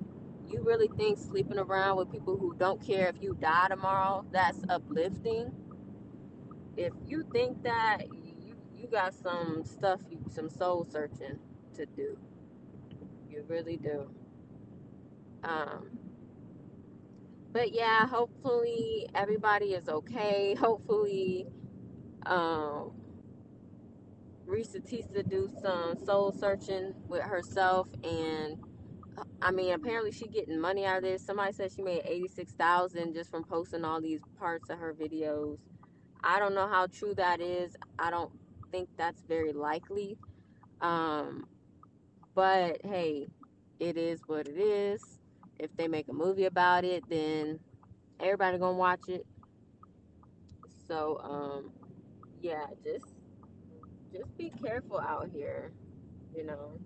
You 0.48 0.62
really 0.62 0.88
think 0.96 1.18
sleeping 1.18 1.58
around 1.58 1.96
with 1.96 2.12
people 2.12 2.36
who 2.36 2.54
don't 2.56 2.84
care 2.84 3.08
if 3.08 3.16
you 3.20 3.36
die 3.40 3.66
tomorrow, 3.68 4.24
that's 4.30 4.60
uplifting? 4.68 5.50
If 6.76 6.92
you 7.08 7.24
think 7.32 7.64
that, 7.64 8.02
you, 8.80 8.88
got 8.88 9.14
some 9.14 9.62
stuff, 9.64 10.00
you, 10.10 10.18
some 10.30 10.48
soul 10.48 10.86
searching 10.90 11.38
to 11.76 11.86
do. 11.86 12.16
You 13.30 13.44
really 13.48 13.76
do. 13.76 14.10
Um, 15.44 15.98
but 17.52 17.72
yeah, 17.72 18.06
hopefully 18.06 19.08
everybody 19.14 19.66
is 19.66 19.88
okay. 19.88 20.54
Hopefully, 20.54 21.46
um, 22.26 22.92
Reesa 24.46 24.80
Teesa 24.80 25.28
do 25.28 25.48
some 25.62 25.96
soul 26.04 26.32
searching 26.32 26.94
with 27.08 27.22
herself 27.22 27.88
and 28.02 28.58
I 29.42 29.50
mean 29.52 29.72
apparently 29.74 30.12
she 30.12 30.26
getting 30.26 30.58
money 30.58 30.84
out 30.84 30.98
of 30.98 31.02
this. 31.04 31.24
Somebody 31.24 31.52
said 31.52 31.70
she 31.72 31.82
made 31.82 32.02
eighty 32.04 32.28
six 32.28 32.52
thousand 32.52 33.14
just 33.14 33.30
from 33.30 33.44
posting 33.44 33.84
all 33.84 34.00
these 34.00 34.22
parts 34.38 34.70
of 34.70 34.78
her 34.78 34.92
videos. 34.94 35.58
I 36.22 36.38
don't 36.38 36.54
know 36.54 36.68
how 36.68 36.86
true 36.86 37.14
that 37.14 37.40
is. 37.40 37.76
I 37.98 38.10
think 38.70 38.88
that's 38.96 39.22
very 39.22 39.52
likely. 39.52 40.18
Um, 40.80 41.48
but 42.34 42.78
hey, 42.84 43.28
it 43.80 43.96
is 43.96 44.22
what 44.26 44.46
it 44.48 44.58
is. 44.58 45.20
If 45.58 45.76
they 45.76 45.88
make 45.88 46.08
a 46.08 46.12
movie 46.12 46.46
about 46.46 46.84
it, 46.84 47.08
then 47.08 47.60
everybody 48.20 48.58
gonna 48.58 48.76
watch 48.78 49.08
it. 49.08 49.26
So 50.88 51.20
um, 51.22 51.72
yeah, 52.42 52.66
just 52.84 53.06
just 54.12 54.36
be 54.36 54.50
careful 54.50 54.98
out 55.00 55.28
here, 55.32 55.72
you 56.34 56.44
know. 56.44 56.78